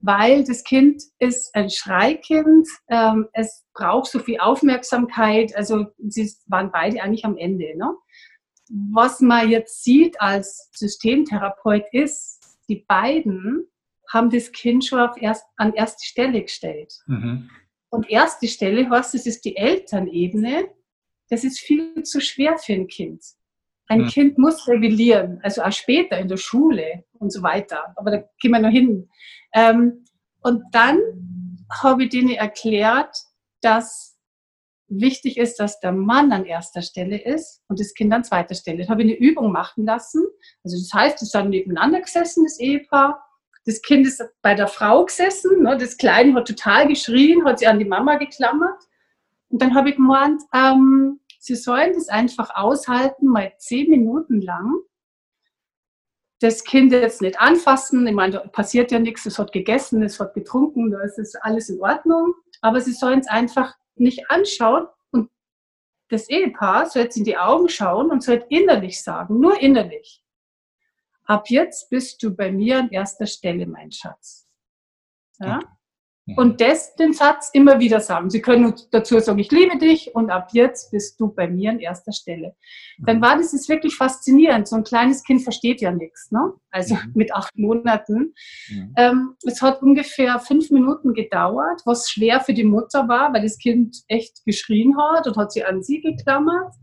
weil 0.00 0.44
das 0.44 0.62
Kind 0.62 1.02
ist 1.18 1.54
ein 1.54 1.70
Schreikind. 1.70 2.68
Ähm, 2.88 3.28
es 3.32 3.64
braucht 3.72 4.10
so 4.10 4.18
viel 4.18 4.38
Aufmerksamkeit. 4.38 5.56
Also 5.56 5.86
sie 6.08 6.30
waren 6.46 6.70
beide 6.70 7.02
eigentlich 7.02 7.24
am 7.24 7.38
Ende. 7.38 7.76
Ne? 7.76 7.94
Was 8.92 9.20
man 9.20 9.48
jetzt 9.48 9.82
sieht 9.82 10.20
als 10.20 10.70
Systemtherapeut 10.74 11.84
ist, 11.92 12.38
die 12.68 12.84
beiden 12.86 13.69
haben 14.12 14.30
das 14.30 14.52
Kind 14.52 14.84
schon 14.84 15.00
auf 15.00 15.16
erst, 15.20 15.46
an 15.56 15.72
erste 15.72 16.04
Stelle 16.04 16.42
gestellt. 16.42 16.92
Mhm. 17.06 17.50
Und 17.90 18.08
erste 18.10 18.46
Stelle 18.46 18.88
heißt, 18.88 19.14
das 19.14 19.26
ist 19.26 19.44
die 19.44 19.56
Elternebene 19.56 20.68
das 21.30 21.44
ist 21.44 21.60
viel 21.60 22.02
zu 22.02 22.20
schwer 22.20 22.58
für 22.58 22.74
ein 22.74 22.88
Kind. 22.88 23.24
Ein 23.86 24.02
hm. 24.02 24.08
Kind 24.08 24.38
muss 24.38 24.68
rebellieren, 24.68 25.40
also 25.42 25.62
auch 25.62 25.72
später 25.72 26.18
in 26.18 26.28
der 26.28 26.36
Schule 26.36 27.04
und 27.18 27.32
so 27.32 27.42
weiter. 27.42 27.94
Aber 27.96 28.10
da 28.10 28.24
gehen 28.40 28.50
wir 28.50 28.60
noch 28.60 28.70
hin. 28.70 29.08
Ähm, 29.54 30.04
und 30.42 30.62
dann 30.72 30.98
habe 31.82 32.04
ich 32.04 32.10
denen 32.10 32.30
erklärt, 32.30 33.16
dass 33.62 34.16
wichtig 34.88 35.38
ist, 35.38 35.60
dass 35.60 35.78
der 35.78 35.92
Mann 35.92 36.32
an 36.32 36.44
erster 36.44 36.82
Stelle 36.82 37.20
ist 37.20 37.62
und 37.68 37.78
das 37.78 37.94
Kind 37.94 38.12
an 38.12 38.24
zweiter 38.24 38.56
Stelle. 38.56 38.84
Da 38.84 38.90
habe 38.90 39.02
ich 39.02 39.08
eine 39.08 39.18
Übung 39.18 39.52
machen 39.52 39.86
lassen. 39.86 40.24
Also 40.64 40.76
das 40.76 40.92
heißt, 40.92 41.22
es 41.22 41.30
sind 41.30 41.50
nebeneinander 41.50 42.00
gesessen, 42.00 42.44
das 42.44 42.58
Ehepaar. 42.58 43.24
Das 43.66 43.82
Kind 43.82 44.06
ist 44.06 44.22
bei 44.42 44.54
der 44.54 44.68
Frau 44.68 45.04
gesessen. 45.04 45.62
Ne? 45.62 45.76
Das 45.76 45.96
Kleine 45.96 46.34
hat 46.34 46.48
total 46.48 46.88
geschrien, 46.88 47.44
hat 47.44 47.58
sich 47.58 47.68
an 47.68 47.78
die 47.78 47.84
Mama 47.84 48.16
geklammert. 48.16 48.82
Und 49.48 49.60
dann 49.60 49.74
habe 49.74 49.90
ich 49.90 49.96
gemeint, 49.96 50.42
ähm, 50.54 51.20
Sie 51.42 51.54
sollen 51.56 51.94
das 51.94 52.08
einfach 52.10 52.54
aushalten, 52.54 53.26
mal 53.26 53.52
zehn 53.56 53.88
Minuten 53.88 54.42
lang. 54.42 54.74
Das 56.38 56.64
Kind 56.64 56.92
jetzt 56.92 57.22
nicht 57.22 57.40
anfassen. 57.40 58.06
Ich 58.06 58.14
meine, 58.14 58.34
da 58.34 58.40
passiert 58.40 58.92
ja 58.92 58.98
nichts. 58.98 59.24
Es 59.24 59.38
hat 59.38 59.50
gegessen, 59.50 60.02
es 60.02 60.20
hat 60.20 60.34
getrunken, 60.34 60.90
da 60.90 61.00
ist 61.00 61.36
alles 61.42 61.70
in 61.70 61.80
Ordnung. 61.80 62.34
Aber 62.60 62.82
Sie 62.82 62.92
sollen 62.92 63.20
es 63.20 63.26
einfach 63.26 63.74
nicht 63.94 64.30
anschauen. 64.30 64.86
Und 65.12 65.30
das 66.10 66.28
Ehepaar 66.28 66.86
soll 66.86 67.04
jetzt 67.04 67.16
in 67.16 67.24
die 67.24 67.38
Augen 67.38 67.70
schauen 67.70 68.10
und 68.10 68.22
soll 68.22 68.44
innerlich 68.50 69.02
sagen, 69.02 69.40
nur 69.40 69.58
innerlich. 69.60 70.22
Ab 71.30 71.48
jetzt 71.48 71.90
bist 71.90 72.20
du 72.24 72.34
bei 72.34 72.50
mir 72.50 72.80
an 72.80 72.90
erster 72.90 73.24
Stelle, 73.24 73.64
mein 73.64 73.92
Schatz. 73.92 74.48
Ja? 75.38 75.60
Mhm. 76.26 76.34
Und 76.36 76.60
das, 76.60 76.96
den 76.96 77.12
Satz 77.12 77.50
immer 77.52 77.78
wieder 77.78 78.00
sagen. 78.00 78.30
Sie 78.30 78.42
können 78.42 78.74
dazu 78.90 79.16
sagen, 79.20 79.38
ich 79.38 79.52
liebe 79.52 79.78
dich 79.78 80.12
und 80.12 80.32
ab 80.32 80.48
jetzt 80.54 80.90
bist 80.90 81.20
du 81.20 81.32
bei 81.32 81.46
mir 81.46 81.70
an 81.70 81.78
erster 81.78 82.10
Stelle. 82.10 82.56
Dann 82.98 83.18
mhm. 83.18 83.22
war 83.22 83.36
das 83.36 83.52
ist 83.52 83.68
wirklich 83.68 83.94
faszinierend. 83.94 84.66
So 84.66 84.74
ein 84.74 84.82
kleines 84.82 85.22
Kind 85.22 85.44
versteht 85.44 85.80
ja 85.80 85.92
nichts, 85.92 86.32
ne? 86.32 86.52
also 86.72 86.96
mhm. 86.96 87.12
mit 87.14 87.32
acht 87.32 87.56
Monaten. 87.56 88.34
Mhm. 88.68 88.94
Ähm, 88.96 89.36
es 89.46 89.62
hat 89.62 89.82
ungefähr 89.82 90.40
fünf 90.40 90.72
Minuten 90.72 91.14
gedauert, 91.14 91.82
was 91.84 92.10
schwer 92.10 92.40
für 92.40 92.54
die 92.54 92.64
Mutter 92.64 93.06
war, 93.06 93.32
weil 93.32 93.44
das 93.44 93.56
Kind 93.56 93.98
echt 94.08 94.44
geschrien 94.44 94.96
hat 94.98 95.28
und 95.28 95.36
hat 95.36 95.52
sie 95.52 95.62
an 95.62 95.80
sie 95.84 96.00
geklammert. 96.00 96.74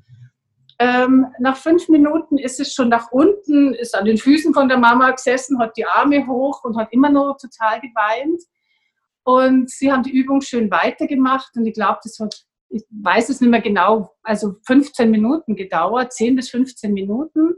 Ähm, 0.79 1.27
nach 1.39 1.57
fünf 1.57 1.89
Minuten 1.89 2.37
ist 2.37 2.59
es 2.59 2.73
schon 2.73 2.89
nach 2.89 3.11
unten, 3.11 3.73
ist 3.73 3.95
an 3.95 4.05
den 4.05 4.17
Füßen 4.17 4.53
von 4.53 4.69
der 4.69 4.77
Mama 4.77 5.09
gesessen, 5.11 5.59
hat 5.59 5.75
die 5.75 5.85
Arme 5.85 6.27
hoch 6.27 6.63
und 6.63 6.77
hat 6.77 6.93
immer 6.93 7.09
noch 7.09 7.37
total 7.37 7.79
geweint. 7.81 8.43
Und 9.23 9.69
sie 9.69 9.91
haben 9.91 10.03
die 10.03 10.15
Übung 10.15 10.41
schön 10.41 10.69
weitergemacht 10.69 11.51
und 11.55 11.65
ich 11.65 11.73
glaube, 11.73 11.99
das 12.03 12.19
hat, 12.19 12.45
ich 12.69 12.83
weiß 12.91 13.29
es 13.29 13.41
nicht 13.41 13.49
mehr 13.49 13.61
genau, 13.61 14.15
also 14.23 14.55
15 14.65 15.09
Minuten 15.09 15.55
gedauert, 15.55 16.13
10 16.13 16.35
bis 16.35 16.49
15 16.51 16.93
Minuten, 16.93 17.55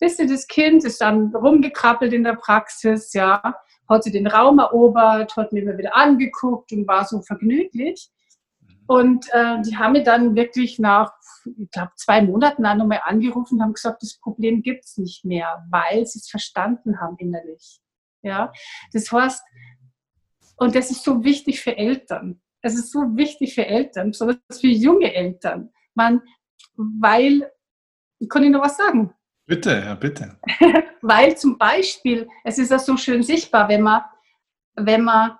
bis 0.00 0.16
sie 0.16 0.26
das 0.26 0.46
Kind 0.46 0.84
ist 0.84 1.00
dann 1.00 1.34
rumgekrabbelt 1.34 2.12
in 2.12 2.24
der 2.24 2.34
Praxis, 2.34 3.12
ja, 3.12 3.54
hat 3.88 4.04
sie 4.04 4.12
den 4.12 4.26
Raum 4.26 4.58
erobert, 4.58 5.36
hat 5.36 5.52
mir 5.52 5.62
immer 5.62 5.78
wieder 5.78 5.96
angeguckt 5.96 6.72
und 6.72 6.86
war 6.86 7.04
so 7.04 7.22
vergnüglich. 7.22 8.10
Und 8.88 9.26
äh, 9.32 9.60
die 9.60 9.76
haben 9.76 9.92
mir 9.92 10.02
dann 10.02 10.34
wirklich 10.34 10.78
nach, 10.78 11.12
ich 11.44 11.70
glaube, 11.70 11.92
zwei 11.96 12.22
Monaten 12.22 12.62
dann 12.62 12.78
nochmal 12.78 13.02
angerufen 13.04 13.56
und 13.56 13.62
haben 13.62 13.74
gesagt, 13.74 14.02
das 14.02 14.18
Problem 14.18 14.62
gibt 14.62 14.86
es 14.86 14.96
nicht 14.96 15.26
mehr, 15.26 15.62
weil 15.70 16.06
sie 16.06 16.20
es 16.20 16.30
verstanden 16.30 16.98
haben 16.98 17.16
innerlich. 17.18 17.80
Ja, 18.22 18.50
das 18.94 19.12
heißt, 19.12 19.42
und 20.56 20.74
das 20.74 20.90
ist 20.90 21.04
so 21.04 21.22
wichtig 21.22 21.60
für 21.60 21.76
Eltern. 21.76 22.40
Es 22.62 22.74
ist 22.74 22.90
so 22.90 23.00
wichtig 23.14 23.54
für 23.54 23.66
Eltern, 23.66 24.10
besonders 24.10 24.38
für 24.58 24.68
junge 24.68 25.14
Eltern. 25.14 25.70
Man, 25.94 26.22
weil, 26.74 27.52
kann 28.30 28.42
ich 28.42 28.50
noch 28.50 28.62
was 28.62 28.78
sagen? 28.78 29.12
Bitte, 29.46 29.82
ja, 29.84 29.94
bitte. 29.96 30.38
weil 31.02 31.36
zum 31.36 31.58
Beispiel, 31.58 32.26
es 32.42 32.56
ist 32.56 32.70
ja 32.70 32.78
so 32.78 32.96
schön 32.96 33.22
sichtbar, 33.22 33.68
wenn 33.68 33.82
man, 33.82 34.02
wenn 34.76 35.04
man, 35.04 35.38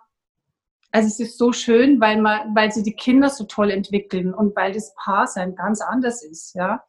also 0.91 1.09
es 1.09 1.21
ist 1.21 1.39
so 1.39 1.53
schön, 1.53 2.01
weil 2.01 2.21
man, 2.21 2.55
weil 2.55 2.73
sie 2.73 2.83
die 2.83 2.95
Kinder 2.95 3.29
so 3.29 3.45
toll 3.45 3.71
entwickeln 3.71 4.33
und 4.33 4.57
weil 4.57 4.73
das 4.73 4.95
Paarsein 4.95 5.55
ganz 5.55 5.81
anders 5.81 6.25
ist, 6.25 6.55
ja. 6.55 6.83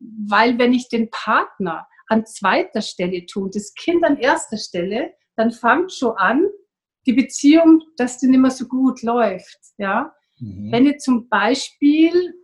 Weil 0.00 0.58
wenn 0.58 0.72
ich 0.72 0.88
den 0.88 1.10
Partner 1.10 1.86
an 2.08 2.26
zweiter 2.26 2.82
Stelle 2.82 3.26
tue, 3.26 3.50
das 3.52 3.74
Kind 3.74 4.04
an 4.04 4.16
erster 4.16 4.56
Stelle, 4.56 5.14
dann 5.36 5.52
fängt 5.52 5.92
schon 5.92 6.16
an, 6.16 6.46
die 7.06 7.12
Beziehung, 7.12 7.82
dass 7.96 8.18
die 8.18 8.26
nicht 8.26 8.40
mehr 8.40 8.50
so 8.50 8.66
gut 8.66 9.02
läuft. 9.02 9.58
Ja? 9.78 10.14
Mhm. 10.38 10.72
Wenn 10.72 10.86
ihr 10.86 10.98
zum 10.98 11.28
Beispiel 11.28 12.34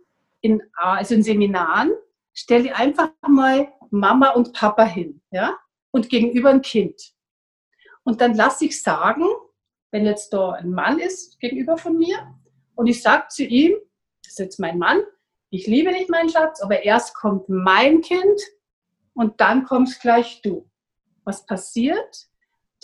in, 0.41 0.61
also 0.75 1.15
in 1.15 1.23
Seminaren, 1.23 1.91
stell 2.33 2.63
dir 2.63 2.75
einfach 2.75 3.09
mal 3.27 3.71
Mama 3.91 4.31
und 4.31 4.53
Papa 4.53 4.85
hin 4.85 5.21
ja? 5.31 5.57
und 5.91 6.09
gegenüber 6.09 6.49
ein 6.49 6.61
Kind. 6.61 6.99
Und 8.03 8.21
dann 8.21 8.35
lasse 8.35 8.65
ich 8.65 8.81
sagen, 8.81 9.25
wenn 9.91 10.05
jetzt 10.05 10.33
da 10.33 10.51
ein 10.51 10.71
Mann 10.71 10.99
ist 10.99 11.39
gegenüber 11.39 11.77
von 11.77 11.97
mir 11.97 12.35
und 12.75 12.87
ich 12.87 13.01
sage 13.01 13.27
zu 13.29 13.43
ihm, 13.43 13.73
das 14.23 14.33
ist 14.33 14.39
jetzt 14.39 14.59
mein 14.59 14.77
Mann, 14.77 15.01
ich 15.49 15.67
liebe 15.67 15.93
dich, 15.93 16.09
mein 16.09 16.29
Schatz, 16.29 16.61
aber 16.61 16.83
erst 16.83 17.15
kommt 17.15 17.47
mein 17.47 18.01
Kind 18.01 18.41
und 19.13 19.39
dann 19.39 19.63
kommst 19.63 20.01
gleich 20.01 20.41
du. 20.41 20.69
Was 21.23 21.45
passiert? 21.45 22.27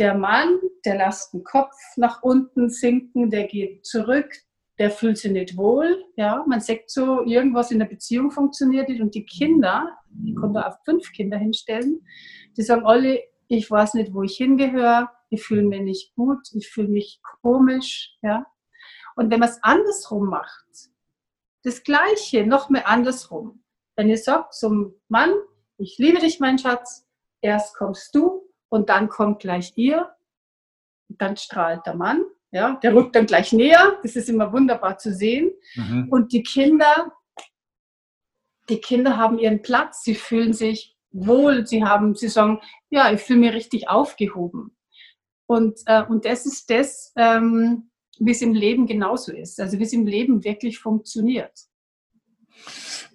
der 0.02 0.16
Mann, 0.16 0.60
der 0.84 0.98
lässt 0.98 1.32
den 1.32 1.44
Kopf 1.44 1.76
nach 1.96 2.24
unten 2.24 2.70
sinken, 2.70 3.30
der 3.30 3.46
geht 3.46 3.86
zurück, 3.86 4.34
der 4.80 4.90
fühlt 4.90 5.20
sich 5.20 5.32
nicht 5.32 5.58
wohl. 5.58 6.04
Ja, 6.16 6.44
man 6.48 6.60
sagt 6.60 6.90
so, 6.90 7.24
irgendwas 7.24 7.70
in 7.70 7.78
der 7.78 7.86
Beziehung 7.86 8.32
funktioniert 8.32 8.90
nicht. 8.90 9.00
Und 9.00 9.14
die 9.14 9.26
Kinder, 9.26 9.96
ich 10.26 10.36
konnte 10.36 10.66
auch 10.66 10.76
fünf 10.86 11.12
Kinder 11.12 11.38
hinstellen, 11.38 12.02
die 12.58 12.64
sagen 12.64 12.84
alle, 12.84 13.22
ich 13.58 13.70
weiß 13.70 13.96
nicht, 13.96 14.14
wo 14.14 14.24
ich 14.24 14.38
hingehöre, 14.38 15.12
ich 15.30 15.44
fühle 15.44 15.64
mich 15.64 15.82
nicht 15.82 16.16
gut, 16.16 16.40
ich 16.54 16.70
fühle 16.70 16.88
mich 16.88 17.22
komisch. 17.42 18.16
Ja. 18.22 18.46
Und 19.16 19.30
wenn 19.30 19.40
man 19.40 19.50
es 19.50 19.62
andersrum 19.62 20.28
macht, 20.28 20.66
das 21.64 21.84
Gleiche, 21.84 22.46
noch 22.46 22.70
mehr 22.70 22.88
andersrum. 22.88 23.64
Wenn 23.96 24.10
ihr 24.10 24.18
sagt 24.18 24.54
zum 24.54 24.96
Mann, 25.10 25.34
ich 25.78 25.98
liebe 25.98 26.20
dich, 26.20 26.40
mein 26.40 26.58
Schatz, 26.58 27.08
erst 27.42 27.76
kommst 27.76 28.16
du, 28.16 28.48
und 28.70 28.90
dann 28.90 29.10
kommt 29.10 29.42
gleich 29.42 29.74
ihr, 29.76 30.16
dann 31.10 31.36
strahlt 31.36 31.86
der 31.86 31.96
Mann, 31.96 32.24
ja, 32.52 32.76
der 32.76 32.96
rückt 32.96 33.16
dann 33.16 33.26
gleich 33.26 33.52
näher, 33.52 34.00
das 34.02 34.16
ist 34.16 34.30
immer 34.30 34.54
wunderbar 34.54 34.98
zu 34.98 35.14
sehen. 35.14 35.52
Mhm. 35.76 36.08
Und 36.10 36.32
die 36.32 36.44
Kinder, 36.44 37.12
die 38.70 38.80
Kinder 38.80 39.18
haben 39.18 39.40
ihren 39.40 39.62
Platz, 39.62 40.04
sie 40.04 40.16
fühlen 40.16 40.54
sich 40.54 40.98
wohl, 41.12 41.66
sie 41.68 41.84
haben, 41.84 42.16
sie 42.16 42.30
sagen, 42.30 42.60
ja, 42.90 43.12
ich 43.12 43.22
fühle 43.22 43.40
mich 43.40 43.54
richtig 43.54 43.90
aufgehoben. 43.90 44.76
Und, 45.46 45.80
äh, 45.86 46.04
und 46.04 46.26
das 46.26 46.46
ist 46.46 46.70
das, 46.70 47.12
ähm, 47.18 47.90
wie 48.20 48.32
es 48.32 48.42
im 48.42 48.54
Leben 48.54 48.86
genauso 48.88 49.32
ist, 49.32 49.60
also 49.60 49.80
wie 49.80 49.84
es 49.84 49.94
im 49.94 50.06
Leben 50.06 50.44
wirklich 50.44 50.80
funktioniert. 50.80 51.52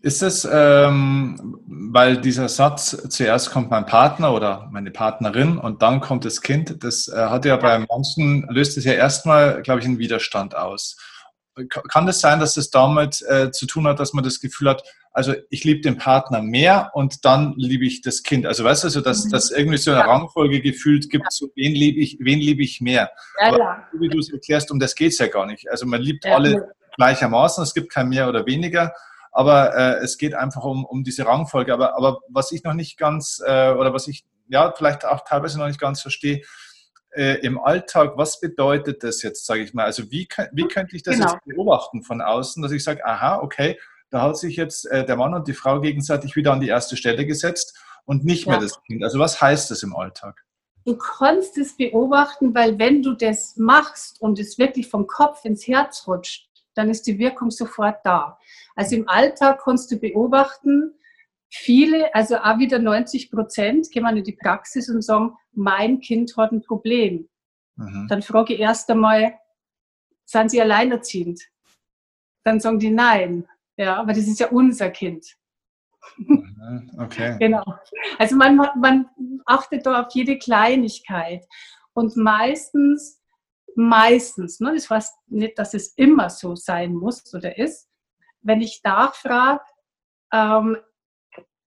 Ist 0.02 0.22
es, 0.22 0.46
ähm, 0.50 1.58
weil 1.66 2.20
dieser 2.20 2.48
Satz, 2.48 3.08
zuerst 3.08 3.50
kommt 3.50 3.70
mein 3.70 3.86
Partner 3.86 4.34
oder 4.34 4.68
meine 4.72 4.90
Partnerin 4.90 5.58
und 5.58 5.82
dann 5.82 6.00
kommt 6.00 6.24
das 6.24 6.42
Kind, 6.42 6.82
das 6.84 7.08
äh, 7.08 7.16
hat 7.16 7.44
ja 7.44 7.56
bei 7.56 7.78
manchen, 7.78 8.46
löst 8.50 8.76
es 8.76 8.84
ja 8.84 8.92
erstmal, 8.92 9.62
glaube 9.62 9.80
ich, 9.80 9.86
einen 9.86 9.98
Widerstand 9.98 10.54
aus. 10.56 10.96
Kann 11.68 12.06
es 12.08 12.16
das 12.16 12.20
sein, 12.20 12.40
dass 12.40 12.54
das 12.54 12.70
damit 12.70 13.22
äh, 13.28 13.50
zu 13.50 13.66
tun 13.66 13.86
hat, 13.86 13.98
dass 13.98 14.12
man 14.12 14.22
das 14.22 14.40
Gefühl 14.40 14.68
hat, 14.68 14.82
also 15.12 15.34
ich 15.48 15.64
liebe 15.64 15.80
den 15.80 15.96
Partner 15.96 16.42
mehr 16.42 16.90
und 16.92 17.24
dann 17.24 17.54
liebe 17.56 17.86
ich 17.86 18.02
das 18.02 18.22
Kind. 18.22 18.46
Also 18.46 18.64
weißt 18.64 18.84
du, 18.84 18.88
also, 18.88 19.00
dass, 19.00 19.24
mhm. 19.24 19.30
dass 19.30 19.50
irgendwie 19.50 19.78
so 19.78 19.90
eine 19.90 20.00
ja. 20.00 20.06
Rangfolge 20.06 20.60
gefühlt 20.60 21.08
gibt, 21.08 21.32
so 21.32 21.48
wen 21.54 21.72
liebe 21.72 22.00
ich, 22.00 22.18
wen 22.20 22.38
liebe 22.38 22.62
ich 22.62 22.80
mehr. 22.80 23.10
Ja, 23.40 23.48
Aber, 23.48 23.78
wie 23.98 24.08
du 24.08 24.18
es 24.18 24.30
erklärst, 24.30 24.70
um 24.70 24.78
das 24.78 24.94
geht 24.94 25.12
es 25.12 25.18
ja 25.18 25.28
gar 25.28 25.46
nicht. 25.46 25.70
Also 25.70 25.86
man 25.86 26.02
liebt 26.02 26.24
ja. 26.24 26.34
alle 26.34 26.68
gleichermaßen, 26.96 27.64
es 27.64 27.72
gibt 27.72 27.90
kein 27.90 28.08
mehr 28.08 28.28
oder 28.28 28.44
weniger 28.46 28.92
aber 29.36 29.76
äh, 29.76 29.96
es 30.02 30.16
geht 30.16 30.34
einfach 30.34 30.64
um, 30.64 30.86
um 30.86 31.04
diese 31.04 31.26
Rangfolge. 31.26 31.74
Aber, 31.74 31.94
aber 31.94 32.20
was 32.30 32.52
ich 32.52 32.64
noch 32.64 32.72
nicht 32.72 32.96
ganz, 32.96 33.42
äh, 33.46 33.70
oder 33.70 33.92
was 33.92 34.08
ich 34.08 34.24
ja 34.48 34.72
vielleicht 34.74 35.04
auch 35.04 35.24
teilweise 35.24 35.58
noch 35.58 35.66
nicht 35.66 35.78
ganz 35.78 36.00
verstehe, 36.00 36.40
äh, 37.10 37.40
im 37.40 37.58
Alltag, 37.58 38.12
was 38.16 38.40
bedeutet 38.40 39.02
das 39.02 39.22
jetzt, 39.22 39.46
sage 39.46 39.62
ich 39.62 39.74
mal? 39.74 39.84
Also 39.84 40.10
wie, 40.10 40.28
wie 40.52 40.68
könnte 40.68 40.96
ich 40.96 41.02
das 41.02 41.16
genau. 41.16 41.32
jetzt 41.32 41.44
beobachten 41.44 42.02
von 42.02 42.20
außen, 42.20 42.62
dass 42.62 42.72
ich 42.72 42.84
sage, 42.84 43.04
aha, 43.04 43.40
okay, 43.40 43.78
da 44.10 44.22
hat 44.22 44.36
sich 44.36 44.56
jetzt 44.56 44.86
äh, 44.90 45.04
der 45.04 45.16
Mann 45.16 45.34
und 45.34 45.48
die 45.48 45.54
Frau 45.54 45.80
gegenseitig 45.80 46.36
wieder 46.36 46.52
an 46.52 46.60
die 46.60 46.68
erste 46.68 46.96
Stelle 46.96 47.26
gesetzt 47.26 47.78
und 48.04 48.24
nicht 48.24 48.46
ja. 48.46 48.52
mehr 48.52 48.60
das 48.60 48.80
Kind. 48.84 49.02
Also 49.02 49.18
was 49.18 49.40
heißt 49.40 49.70
das 49.70 49.82
im 49.82 49.94
Alltag? 49.94 50.44
Du 50.84 50.96
kannst 50.96 51.58
es 51.58 51.76
beobachten, 51.76 52.54
weil 52.54 52.78
wenn 52.78 53.02
du 53.02 53.14
das 53.14 53.56
machst 53.56 54.20
und 54.20 54.38
es 54.38 54.56
wirklich 54.56 54.88
vom 54.88 55.08
Kopf 55.08 55.44
ins 55.44 55.66
Herz 55.66 56.06
rutscht, 56.06 56.48
dann 56.74 56.90
ist 56.90 57.06
die 57.08 57.18
Wirkung 57.18 57.50
sofort 57.50 57.96
da. 58.04 58.38
Also 58.76 58.94
im 58.94 59.08
Alltag 59.08 59.60
kannst 59.64 59.90
du 59.90 59.96
beobachten, 59.96 60.94
viele, 61.50 62.14
also 62.14 62.36
auch 62.38 62.58
wieder 62.58 62.78
90 62.78 63.30
Prozent, 63.30 63.90
gehen 63.90 64.06
in 64.06 64.24
die 64.24 64.32
Praxis 64.32 64.88
und 64.88 65.02
sagen, 65.02 65.36
mein 65.52 66.00
Kind 66.00 66.36
hat 66.36 66.52
ein 66.52 66.62
Problem. 66.62 67.28
Mhm. 67.76 68.06
Dann 68.08 68.22
frage 68.22 68.54
ich 68.54 68.60
erst 68.60 68.90
einmal, 68.90 69.38
sind 70.24 70.50
sie 70.50 70.60
alleinerziehend? 70.60 71.40
Dann 72.44 72.60
sagen 72.60 72.78
die 72.78 72.90
nein. 72.90 73.46
Ja, 73.76 73.96
aber 73.96 74.12
das 74.12 74.26
ist 74.26 74.40
ja 74.40 74.48
unser 74.48 74.90
Kind. 74.90 75.36
Mhm. 76.16 76.90
Okay. 76.98 77.36
genau. 77.40 77.64
Also 78.18 78.36
man, 78.36 78.56
man 78.56 79.08
achtet 79.44 79.86
da 79.86 80.02
auf 80.02 80.12
jede 80.12 80.38
Kleinigkeit. 80.38 81.44
Und 81.92 82.16
meistens, 82.16 83.22
meistens, 83.74 84.60
ne, 84.60 84.74
das 84.74 84.90
heißt 84.90 85.14
nicht, 85.28 85.58
dass 85.58 85.74
es 85.74 85.94
immer 85.96 86.30
so 86.30 86.54
sein 86.54 86.94
muss 86.94 87.32
oder 87.34 87.56
ist, 87.58 87.88
wenn 88.42 88.60
ich 88.60 88.80
nachfrage, 88.84 89.60
ähm, 90.32 90.76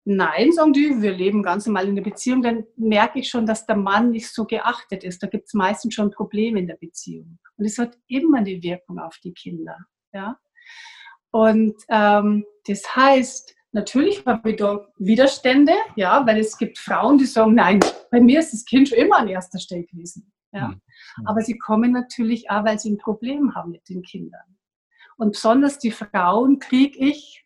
nein, 0.03 0.51
sagen 0.51 0.73
die, 0.73 1.01
wir 1.01 1.11
leben 1.11 1.43
ganz 1.43 1.65
normal 1.65 1.87
in 1.87 1.95
der 1.95 2.03
Beziehung, 2.03 2.41
dann 2.41 2.65
merke 2.75 3.19
ich 3.19 3.29
schon, 3.29 3.45
dass 3.45 3.65
der 3.65 3.75
Mann 3.75 4.11
nicht 4.11 4.33
so 4.33 4.45
geachtet 4.45 5.03
ist. 5.03 5.21
Da 5.21 5.27
gibt 5.27 5.47
es 5.47 5.53
meistens 5.53 5.93
schon 5.93 6.11
Probleme 6.11 6.59
in 6.59 6.67
der 6.67 6.77
Beziehung. 6.77 7.39
Und 7.57 7.65
es 7.65 7.77
hat 7.77 7.97
immer 8.07 8.39
eine 8.39 8.61
Wirkung 8.63 8.99
auf 8.99 9.17
die 9.23 9.33
Kinder. 9.33 9.77
Ja? 10.13 10.39
Und 11.31 11.75
ähm, 11.89 12.45
das 12.67 12.95
heißt, 12.95 13.55
natürlich 13.71 14.25
habe 14.25 14.51
ich 14.51 14.57
da 14.57 14.87
Widerstände, 14.97 15.73
ja, 15.95 16.25
weil 16.25 16.39
es 16.39 16.57
gibt 16.57 16.77
Frauen, 16.77 17.17
die 17.17 17.25
sagen, 17.25 17.55
nein, 17.55 17.79
bei 18.09 18.19
mir 18.19 18.39
ist 18.39 18.53
das 18.53 18.65
Kind 18.65 18.89
schon 18.89 18.97
immer 18.97 19.17
an 19.17 19.27
erster 19.27 19.59
Stelle 19.59 19.85
gewesen. 19.85 20.31
Ja. 20.51 20.69
Mhm. 20.69 20.81
Aber 21.25 21.41
sie 21.41 21.57
kommen 21.57 21.91
natürlich 21.91 22.49
auch, 22.49 22.65
weil 22.65 22.79
sie 22.79 22.91
ein 22.91 22.97
Problem 22.97 23.55
haben 23.55 23.71
mit 23.71 23.87
den 23.87 24.01
Kindern. 24.01 24.57
Und 25.17 25.33
besonders 25.33 25.79
die 25.79 25.91
Frauen 25.91 26.59
kriege 26.59 26.97
ich, 26.99 27.45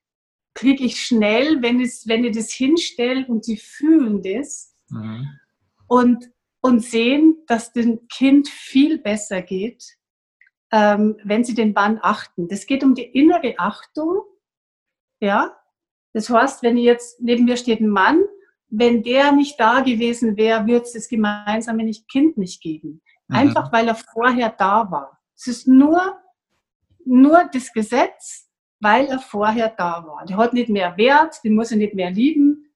krieg 0.55 0.81
ich 0.81 0.99
schnell, 0.99 1.61
wenn, 1.61 1.79
es, 1.79 2.07
wenn 2.07 2.23
ich 2.23 2.35
das 2.35 2.51
hinstelle 2.51 3.27
und 3.27 3.45
sie 3.45 3.57
fühlen 3.57 4.23
das 4.23 4.73
mhm. 4.89 5.27
und, 5.87 6.31
und 6.61 6.83
sehen, 6.83 7.43
dass 7.45 7.73
dem 7.73 8.07
Kind 8.07 8.47
viel 8.47 8.97
besser 8.97 9.41
geht, 9.41 9.83
ähm, 10.71 11.17
wenn 11.23 11.43
sie 11.43 11.53
den 11.53 11.73
Mann 11.73 11.99
achten. 12.01 12.47
Das 12.47 12.65
geht 12.65 12.83
um 12.83 12.95
die 12.95 13.03
innere 13.03 13.55
Achtung. 13.59 14.21
Ja, 15.19 15.55
das 16.13 16.29
heißt, 16.29 16.63
wenn 16.63 16.77
jetzt 16.77 17.21
neben 17.21 17.45
mir 17.45 17.57
steht 17.57 17.81
ein 17.81 17.89
Mann, 17.89 18.23
wenn 18.69 19.03
der 19.03 19.33
nicht 19.33 19.59
da 19.59 19.81
gewesen 19.81 20.37
wäre, 20.37 20.65
würde 20.65 20.85
es 20.85 20.93
das 20.93 21.09
gemeinsame 21.09 21.89
Kind 22.09 22.37
nicht 22.37 22.61
geben. 22.61 23.01
Mhm. 23.27 23.35
Einfach 23.35 23.71
weil 23.73 23.87
er 23.89 23.95
vorher 23.95 24.49
da 24.49 24.89
war. 24.89 25.19
Es 25.35 25.47
ist 25.47 25.67
nur, 25.67 26.17
nur 27.03 27.49
das 27.51 27.73
Gesetz, 27.73 28.44
weil 28.85 29.07
er 29.07 29.17
vorher 29.17 29.69
da 29.69 30.05
war. 30.05 30.23
Der 30.27 30.37
hat 30.37 30.53
nicht 30.53 30.69
mehr 30.69 30.95
Wert, 30.95 31.43
den 31.43 31.55
muss 31.55 31.71
er 31.71 31.77
nicht 31.77 31.95
mehr 31.95 32.11
lieben. 32.11 32.71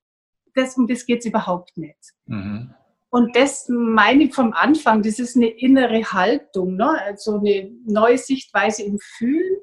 Das, 0.55 0.75
um 0.75 0.87
das 0.87 1.05
geht 1.05 1.19
es 1.19 1.27
überhaupt 1.27 1.77
nicht. 1.77 2.15
Mhm. 2.25 2.73
Und 3.11 3.35
das 3.35 3.69
meine 3.69 4.23
ich 4.23 4.33
vom 4.33 4.53
Anfang, 4.53 5.03
das 5.03 5.19
ist 5.19 5.35
eine 5.35 5.49
innere 5.49 6.01
Haltung, 6.03 6.77
ne? 6.77 6.99
also 7.03 7.37
eine 7.37 7.71
neue 7.85 8.17
Sichtweise 8.17 8.81
im 8.83 8.97
Fühlen. 8.99 9.59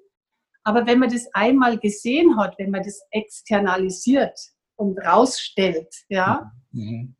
Aber 0.62 0.86
wenn 0.86 1.00
man 1.00 1.10
das 1.10 1.26
einmal 1.34 1.78
gesehen 1.78 2.36
hat, 2.36 2.56
wenn 2.58 2.70
man 2.70 2.84
das 2.84 3.00
externalisiert 3.10 4.38
und 4.76 4.98
rausstellt, 4.98 5.92
ja, 6.08 6.52
mhm. 6.70 7.16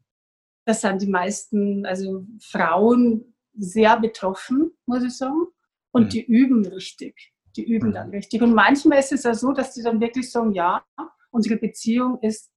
das 0.67 0.83
sind 0.83 1.03
die 1.03 1.09
meisten, 1.09 1.85
also 1.85 2.25
Frauen 2.41 3.35
sehr 3.55 3.99
betroffen, 3.99 4.71
muss 4.87 5.03
ich 5.03 5.17
sagen. 5.17 5.47
Und 5.91 6.05
mhm. 6.05 6.09
die 6.11 6.25
üben 6.25 6.65
richtig. 6.67 7.33
Die 7.57 7.65
üben 7.65 7.93
dann 7.93 8.11
richtig. 8.11 8.43
Und 8.43 8.55
manchmal 8.55 8.99
ist 8.99 9.13
es 9.13 9.23
ja 9.23 9.35
so, 9.35 9.53
dass 9.53 9.73
die 9.73 9.83
dann 9.83 10.01
wirklich 10.01 10.31
sagen, 10.31 10.53
ja, 10.53 10.85
unsere 11.31 11.57
Beziehung 11.57 12.19
ist 12.21 12.51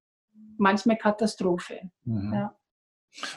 manchmal 0.58 0.98
Katastrophe. 0.98 1.90
Mhm. 2.04 2.34
Ja. 2.34 2.56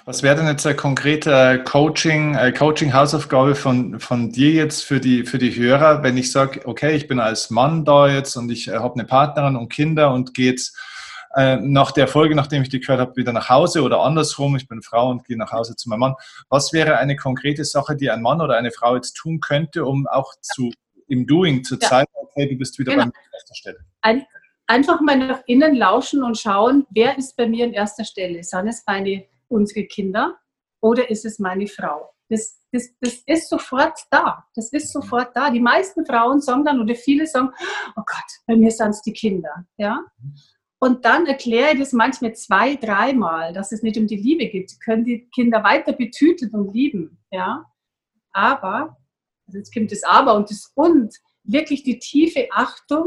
Was 0.05 0.22
wäre 0.22 0.37
denn 0.37 0.46
jetzt 0.46 0.66
ein 0.66 0.77
konkreter 0.77 1.59
Coaching, 1.59 2.35
äh, 2.35 2.53
Coaching-Hausaufgabe 2.53 3.55
von, 3.55 4.01
von 4.01 4.31
dir 4.31 4.51
jetzt 4.51 4.85
für 4.85 5.01
die, 5.01 5.25
für 5.25 5.38
die 5.38 5.57
Hörer, 5.57 6.03
wenn 6.03 6.16
ich 6.16 6.31
sage, 6.31 6.61
okay, 6.66 6.94
ich 6.94 7.09
bin 7.09 7.18
als 7.18 7.51
Mann 7.51 7.85
da 7.85 8.09
jetzt 8.09 8.37
und 8.37 8.51
ich 8.51 8.68
äh, 8.68 8.72
habe 8.72 8.94
eine 8.94 9.05
Partnerin 9.05 9.57
und 9.57 9.70
Kinder 9.70 10.12
und 10.12 10.35
gehe 10.35 10.51
jetzt 10.51 10.77
äh, 11.35 11.57
nach 11.57 11.90
der 11.92 12.07
Folge, 12.07 12.35
nachdem 12.35 12.62
ich 12.62 12.68
die 12.68 12.81
gehört 12.81 13.01
habe, 13.01 13.16
wieder 13.16 13.33
nach 13.33 13.48
Hause 13.48 13.83
oder 13.83 14.01
andersrum, 14.01 14.57
ich 14.57 14.68
bin 14.68 14.83
Frau 14.83 15.11
und 15.11 15.25
gehe 15.25 15.38
nach 15.38 15.53
Hause 15.53 15.75
zu 15.75 15.88
meinem 15.88 16.01
Mann. 16.01 16.14
Was 16.51 16.75
wäre 16.75 16.98
eine 16.98 17.16
konkrete 17.16 17.64
Sache, 17.64 17.96
die 17.96 18.11
ein 18.11 18.20
Mann 18.20 18.42
oder 18.42 18.57
eine 18.57 18.70
Frau 18.70 18.94
jetzt 18.94 19.14
tun 19.14 19.40
könnte, 19.40 19.87
um 19.87 20.07
auch 20.07 20.35
zu, 20.42 20.70
im 21.12 21.27
Doing 21.27 21.62
zu 21.62 21.77
zeigen, 21.79 22.11
ja. 22.14 22.22
okay, 22.22 22.48
du 22.48 22.57
bist 22.57 22.79
wieder 22.79 22.92
genau. 22.92 23.05
bei 23.05 23.12
erster 23.33 23.55
Stelle? 23.55 23.79
Ein, 24.01 24.27
einfach 24.66 25.01
mal 25.01 25.18
nach 25.18 25.42
innen 25.46 25.75
lauschen 25.75 26.22
und 26.22 26.38
schauen, 26.38 26.87
wer 26.90 27.18
ist 27.18 27.37
bei 27.37 27.46
mir 27.46 27.66
an 27.66 27.72
erster 27.72 28.05
Stelle? 28.05 28.42
Sind 28.42 28.66
es 28.66 28.83
meine 28.87 29.27
unsere 29.48 29.85
Kinder 29.85 30.38
oder 30.81 31.11
ist 31.11 31.27
es 31.27 31.38
meine 31.38 31.66
Frau? 31.66 32.14
Das, 32.31 32.59
das, 32.72 32.88
das 33.01 33.16
ist 33.27 33.51
sofort 33.51 33.98
da. 34.11 34.46
Das 34.55 34.72
ist 34.72 34.90
sofort 34.90 35.37
da. 35.37 35.51
Die 35.51 35.61
meisten 35.61 36.07
Frauen 36.07 36.40
sagen 36.40 36.64
dann 36.64 36.81
oder 36.81 36.94
viele 36.94 37.27
sagen, 37.27 37.51
oh 37.94 38.03
Gott, 38.07 38.31
bei 38.46 38.57
mir 38.57 38.70
sind 38.70 38.90
es 38.90 39.03
die 39.03 39.12
Kinder. 39.12 39.66
Ja? 39.77 40.03
Und 40.79 41.05
dann 41.05 41.27
erkläre 41.27 41.75
ich 41.75 41.81
das 41.81 41.92
manchmal 41.92 42.35
zwei, 42.35 42.77
dreimal, 42.77 43.53
dass 43.53 43.70
es 43.70 43.83
nicht 43.83 43.98
um 43.98 44.07
die 44.07 44.16
Liebe 44.16 44.48
geht. 44.48 44.70
Sie 44.70 44.79
können 44.79 45.05
die 45.05 45.29
Kinder 45.29 45.62
weiter 45.62 45.92
betüteln 45.92 46.53
und 46.53 46.72
lieben. 46.72 47.18
Ja? 47.31 47.66
Aber, 48.33 48.96
also 49.46 49.59
jetzt 49.59 49.72
kommt 49.74 49.92
das 49.92 50.02
Aber 50.02 50.35
und 50.35 50.50
das 50.50 50.70
Und, 50.74 51.14
wirklich 51.44 51.83
die 51.83 51.98
tiefe 51.98 52.48
Achtung. 52.52 53.07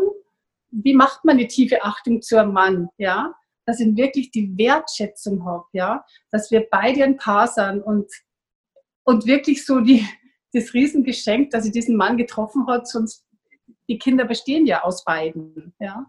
Wie 0.72 0.94
macht 0.94 1.24
man 1.24 1.38
eine 1.38 1.48
tiefe 1.48 1.84
Achtung 1.84 2.22
zu 2.22 2.38
einem 2.40 2.54
Mann? 2.54 2.90
Ja? 2.98 3.34
dass 3.66 3.80
ich 3.80 3.96
wirklich 3.96 4.32
die 4.32 4.58
Wertschätzung 4.58 5.44
habe, 5.46 5.66
ja, 5.74 6.06
dass 6.32 6.52
wir 6.52 6.68
beide 6.70 7.04
ein 7.04 7.18
Paar 7.18 7.48
sind 7.48 7.82
und, 7.82 8.12
und 9.04 9.26
wirklich 9.26 9.66
so 9.66 9.80
die, 9.82 10.08
das 10.54 10.74
Riesengeschenk, 10.74 11.50
dass 11.50 11.66
ich 11.66 11.72
diesen 11.72 11.98
Mann 11.98 12.18
getroffen 12.18 12.68
hat, 12.68 12.88
sonst 12.88 13.26
die 13.88 13.98
Kinder 13.98 14.26
bestehen 14.26 14.66
ja 14.66 14.84
aus 14.84 15.04
beiden, 15.04 15.74
ja. 15.80 16.06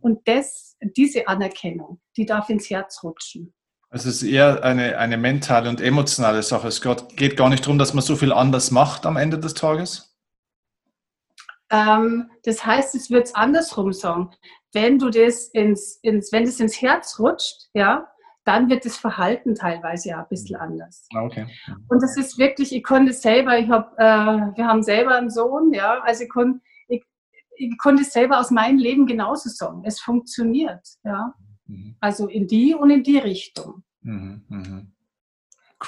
Und 0.00 0.26
das, 0.26 0.76
diese 0.96 1.28
Anerkennung, 1.28 2.00
die 2.16 2.26
darf 2.26 2.48
ins 2.48 2.70
Herz 2.70 3.02
rutschen. 3.04 3.54
Also 3.90 4.08
es 4.08 4.22
ist 4.22 4.28
eher 4.28 4.62
eine, 4.62 4.98
eine 4.98 5.16
mentale 5.16 5.68
und 5.68 5.80
emotionale 5.80 6.42
Sache. 6.42 6.68
Es 6.68 6.80
geht 6.80 7.36
gar 7.36 7.48
nicht 7.48 7.64
darum, 7.64 7.78
dass 7.78 7.92
man 7.92 8.02
so 8.02 8.16
viel 8.16 8.32
anders 8.32 8.70
macht 8.70 9.04
am 9.04 9.16
Ende 9.16 9.38
des 9.38 9.54
Tages. 9.54 10.16
Ähm, 11.70 12.30
das 12.44 12.64
heißt, 12.64 12.94
es 12.94 13.10
wird 13.10 13.26
es 13.26 13.34
andersrum 13.34 13.92
sagen 13.92 14.30
wenn 14.72 14.98
du 14.98 15.10
das 15.10 15.48
ins, 15.48 15.98
ins, 16.02 16.32
wenn 16.32 16.44
das 16.44 16.60
ins 16.60 16.80
Herz 16.80 17.18
rutscht, 17.18 17.68
ja, 17.74 18.06
dann 18.44 18.70
wird 18.70 18.84
das 18.84 18.96
Verhalten 18.96 19.54
teilweise 19.54 20.10
ja 20.10 20.20
ein 20.20 20.28
bisschen 20.28 20.56
mhm. 20.56 20.62
anders. 20.62 21.06
Ah, 21.14 21.22
okay. 21.22 21.46
Und 21.88 22.02
das 22.02 22.16
ist 22.16 22.38
wirklich, 22.38 22.74
ich 22.74 22.82
konnte 22.82 23.12
selber, 23.12 23.58
ich 23.58 23.68
habe, 23.68 23.92
äh, 23.98 24.56
wir 24.56 24.66
haben 24.66 24.82
selber 24.82 25.16
einen 25.16 25.30
Sohn, 25.30 25.72
ja, 25.72 26.00
also 26.02 26.24
ich 26.24 26.30
konnte, 26.30 26.60
ich, 26.88 27.04
ich 27.56 27.78
konnte 27.78 28.02
es 28.02 28.12
selber 28.12 28.40
aus 28.40 28.50
meinem 28.50 28.78
Leben 28.78 29.06
genauso 29.06 29.48
sagen. 29.48 29.82
Es 29.84 30.00
funktioniert, 30.00 30.86
ja. 31.04 31.34
Mhm. 31.70 31.96
Also 32.00 32.26
in 32.26 32.46
die 32.46 32.74
und 32.74 32.90
in 32.90 33.02
die 33.02 33.18
Richtung. 33.18 33.82
Mhm, 34.02 34.42
mh. 34.48 34.86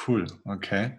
Cool, 0.07 0.27
okay. 0.45 0.99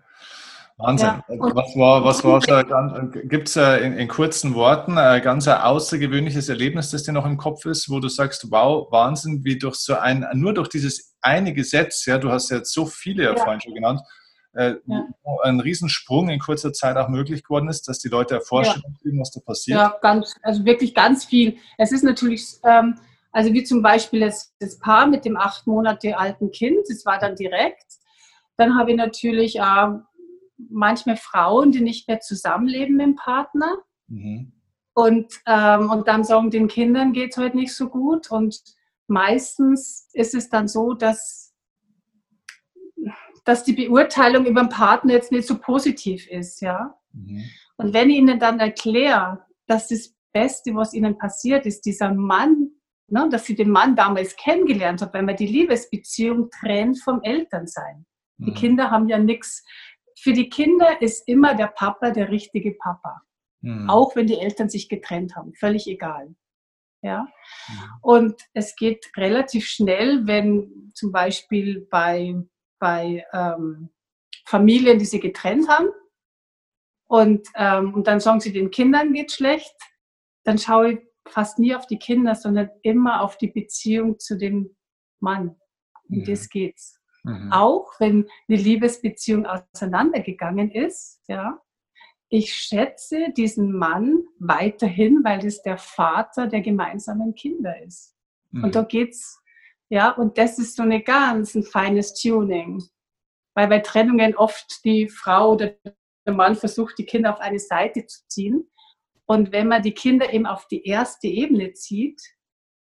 Wahnsinn. 0.78 1.08
Ja. 1.08 1.24
Was 1.28 1.76
war, 1.76 2.04
was 2.04 2.24
war 2.24 2.42
so 2.42 3.22
gibt 3.28 3.48
es 3.48 3.56
in, 3.56 3.94
in, 3.94 4.08
kurzen 4.08 4.56
Worten 4.56 4.98
ein 4.98 5.22
ganz 5.22 5.48
außergewöhnliches 5.48 6.50
Erlebnis, 6.50 6.90
das 6.90 7.04
dir 7.04 7.12
noch 7.12 7.26
im 7.26 7.38
Kopf 7.38 7.66
ist, 7.66 7.90
wo 7.90 8.00
du 8.00 8.10
sagst, 8.10 8.52
wow, 8.52 8.92
Wahnsinn, 8.92 9.44
wie 9.44 9.58
durch 9.58 9.76
so 9.76 9.96
ein, 9.96 10.26
nur 10.34 10.54
durch 10.54 10.70
dieses 10.70 11.16
eine 11.22 11.54
Gesetz, 11.54 12.06
ja, 12.06 12.18
du 12.18 12.32
hast 12.32 12.50
ja 12.50 12.58
jetzt 12.58 12.74
so 12.74 12.86
viele 12.86 13.24
ja. 13.24 13.36
vorhin 13.36 13.62
schon 13.62 13.76
genannt, 13.76 14.02
äh, 14.54 14.76
ja. 14.86 15.08
ein 15.44 15.60
Riesensprung 15.60 16.30
in 16.30 16.40
kurzer 16.40 16.74
Zeit 16.74 16.98
auch 16.98 17.08
möglich 17.08 17.44
geworden 17.44 17.70
ist, 17.70 17.88
dass 17.88 18.00
die 18.00 18.10
Leute 18.10 18.36
erforschen, 18.36 18.84
ja. 19.04 19.12
was 19.20 19.32
da 19.32 19.40
passiert. 19.42 19.80
Ja, 19.80 19.96
ganz, 20.02 20.36
also 20.42 20.66
wirklich 20.66 20.94
ganz 20.94 21.26
viel. 21.26 21.58
Es 21.78 21.92
ist 21.92 22.04
natürlich, 22.04 22.58
ähm, 22.64 22.96
also 23.34 23.52
wie 23.52 23.64
zum 23.64 23.82
Beispiel 23.82 24.20
das, 24.22 24.56
das 24.60 24.78
Paar 24.78 25.08
mit 25.08 25.26
dem 25.26 25.36
acht 25.36 25.66
Monate 25.66 26.18
alten 26.18 26.52
Kind, 26.52 26.86
das 26.88 27.04
war 27.06 27.18
dann 27.18 27.36
direkt. 27.36 27.86
Dann 28.58 28.78
habe 28.78 28.92
ich 28.92 28.98
natürlich 28.98 29.58
äh, 29.58 29.88
manchmal 30.70 31.18
Frauen, 31.18 31.72
die 31.72 31.82
nicht 31.82 32.08
mehr 32.08 32.20
zusammenleben 32.20 32.96
mit 32.96 33.08
dem 33.08 33.16
Partner. 33.16 33.80
Mhm. 34.08 34.54
Und, 34.94 35.34
ähm, 35.48 35.90
und 35.90 36.08
dann 36.08 36.24
sagen, 36.24 36.52
den 36.52 36.68
Kindern 36.68 37.12
geht 37.12 37.32
es 37.32 37.38
heute 37.38 37.58
nicht 37.58 37.74
so 37.74 37.90
gut. 37.90 38.30
Und 38.30 38.62
meistens 39.08 40.10
ist 40.14 40.36
es 40.36 40.50
dann 40.50 40.68
so, 40.68 40.94
dass, 40.94 41.56
dass 43.46 43.64
die 43.64 43.74
Beurteilung 43.74 44.46
über 44.46 44.62
den 44.62 44.70
Partner 44.70 45.14
jetzt 45.14 45.32
nicht 45.32 45.48
so 45.48 45.58
positiv 45.58 46.30
ist. 46.30 46.62
Ja? 46.62 47.00
Mhm. 47.12 47.44
Und 47.78 47.94
wenn 47.96 48.12
ich 48.12 48.18
ihnen 48.18 48.40
dann 48.40 48.60
erkläre, 48.60 49.44
dass 49.66 49.88
das 49.88 50.14
Beste, 50.32 50.76
was 50.76 50.94
ihnen 50.94 51.18
passiert 51.18 51.66
ist, 51.66 51.88
dieser 51.88 52.14
Mann, 52.14 52.70
ne, 53.14 53.30
dass 53.30 53.46
sie 53.46 53.56
den 53.56 53.70
Mann 53.70 53.96
damals 53.96 54.36
kennengelernt 54.36 55.02
hat, 55.02 55.14
weil 55.14 55.24
man 55.24 55.36
die 55.36 55.48
Liebesbeziehung 55.48 56.50
trennt 56.50 57.00
vom 57.02 57.22
Elternsein. 57.22 58.06
Mhm. 58.38 58.46
Die 58.46 58.54
Kinder 58.54 58.92
haben 58.92 59.08
ja 59.08 59.18
nichts 59.18 59.64
für 60.24 60.34
die 60.34 60.50
Kinder 60.50 61.02
ist 61.02 61.28
immer 61.28 61.56
der 61.56 61.68
Papa 61.68 62.12
der 62.12 62.30
richtige 62.30 62.74
Papa. 62.74 63.22
Mhm. 63.62 63.90
Auch 63.90 64.16
wenn 64.16 64.28
die 64.28 64.40
Eltern 64.40 64.70
sich 64.70 64.90
getrennt 64.90 65.36
haben, 65.36 65.54
völlig 65.54 65.88
egal. 65.88 66.34
Ja? 67.02 67.28
Mhm. 67.68 67.84
Und 68.02 68.42
es 68.54 68.76
geht 68.76 69.12
relativ 69.18 69.68
schnell, 69.68 70.26
wenn 70.28 70.92
zum 70.94 71.12
Beispiel 71.12 71.88
bei, 71.90 72.36
bei 72.80 73.26
ähm, 73.34 73.90
Familien, 74.46 75.00
die 75.00 75.06
sie 75.06 75.20
getrennt 75.20 75.68
haben, 75.68 75.90
und, 77.06 77.48
ähm, 77.56 77.94
und 77.94 78.08
dann 78.08 78.20
sagen 78.20 78.40
sie, 78.40 78.54
den 78.54 78.72
Kindern 78.72 79.14
geht 79.14 79.32
schlecht, 79.32 79.76
dann 80.46 80.58
schaue 80.58 80.94
ich 80.94 81.00
fast 81.28 81.60
nie 81.60 81.76
auf 81.76 81.88
die 81.88 82.00
Kinder, 82.00 82.36
sondern 82.36 82.70
immer 82.82 83.22
auf 83.22 83.38
die 83.38 83.48
Beziehung 83.48 84.20
zu 84.20 84.38
dem 84.38 84.76
Mann. 85.20 85.56
Um 86.10 86.18
mhm. 86.20 86.26
das 86.26 86.50
geht's. 86.50 87.00
Mhm. 87.24 87.52
Auch 87.52 88.00
wenn 88.00 88.28
eine 88.48 88.58
Liebesbeziehung 88.58 89.46
auseinandergegangen 89.46 90.72
ist, 90.72 91.22
ja. 91.28 91.60
Ich 92.30 92.56
schätze 92.56 93.32
diesen 93.38 93.72
Mann 93.78 94.24
weiterhin, 94.40 95.24
weil 95.24 95.40
das 95.40 95.62
der 95.62 95.78
Vater 95.78 96.48
der 96.48 96.62
gemeinsamen 96.62 97.36
Kinder 97.36 97.80
ist. 97.84 98.16
Mhm. 98.50 98.64
Und 98.66 98.76
da 98.76 98.82
geht's, 98.84 99.40
ja, 99.90 100.10
und 100.10 100.38
das 100.38 100.58
ist 100.58 100.76
so 100.76 100.84
eine 100.84 101.04
ganz 101.04 101.54
ein 101.54 101.64
feines 101.64 102.16
Tuning. 102.16 102.84
Weil 103.56 103.68
bei 103.68 103.80
Trennungen 103.80 104.36
oft 104.36 104.84
die 104.84 105.08
Frau 105.10 105.54
oder 105.54 105.76
der 106.26 106.34
Mann 106.34 106.56
versucht, 106.56 106.98
die 106.98 107.06
Kinder 107.06 107.34
auf 107.34 107.40
eine 107.40 107.60
Seite 107.60 108.06
zu 108.08 108.28
ziehen. 108.28 108.68
Und 109.26 109.52
wenn 109.52 109.68
man 109.68 109.82
die 109.82 109.94
Kinder 109.94 110.34
eben 110.34 110.46
auf 110.46 110.68
die 110.68 110.86
erste 110.86 111.28
Ebene 111.28 111.74
zieht, 111.74 112.22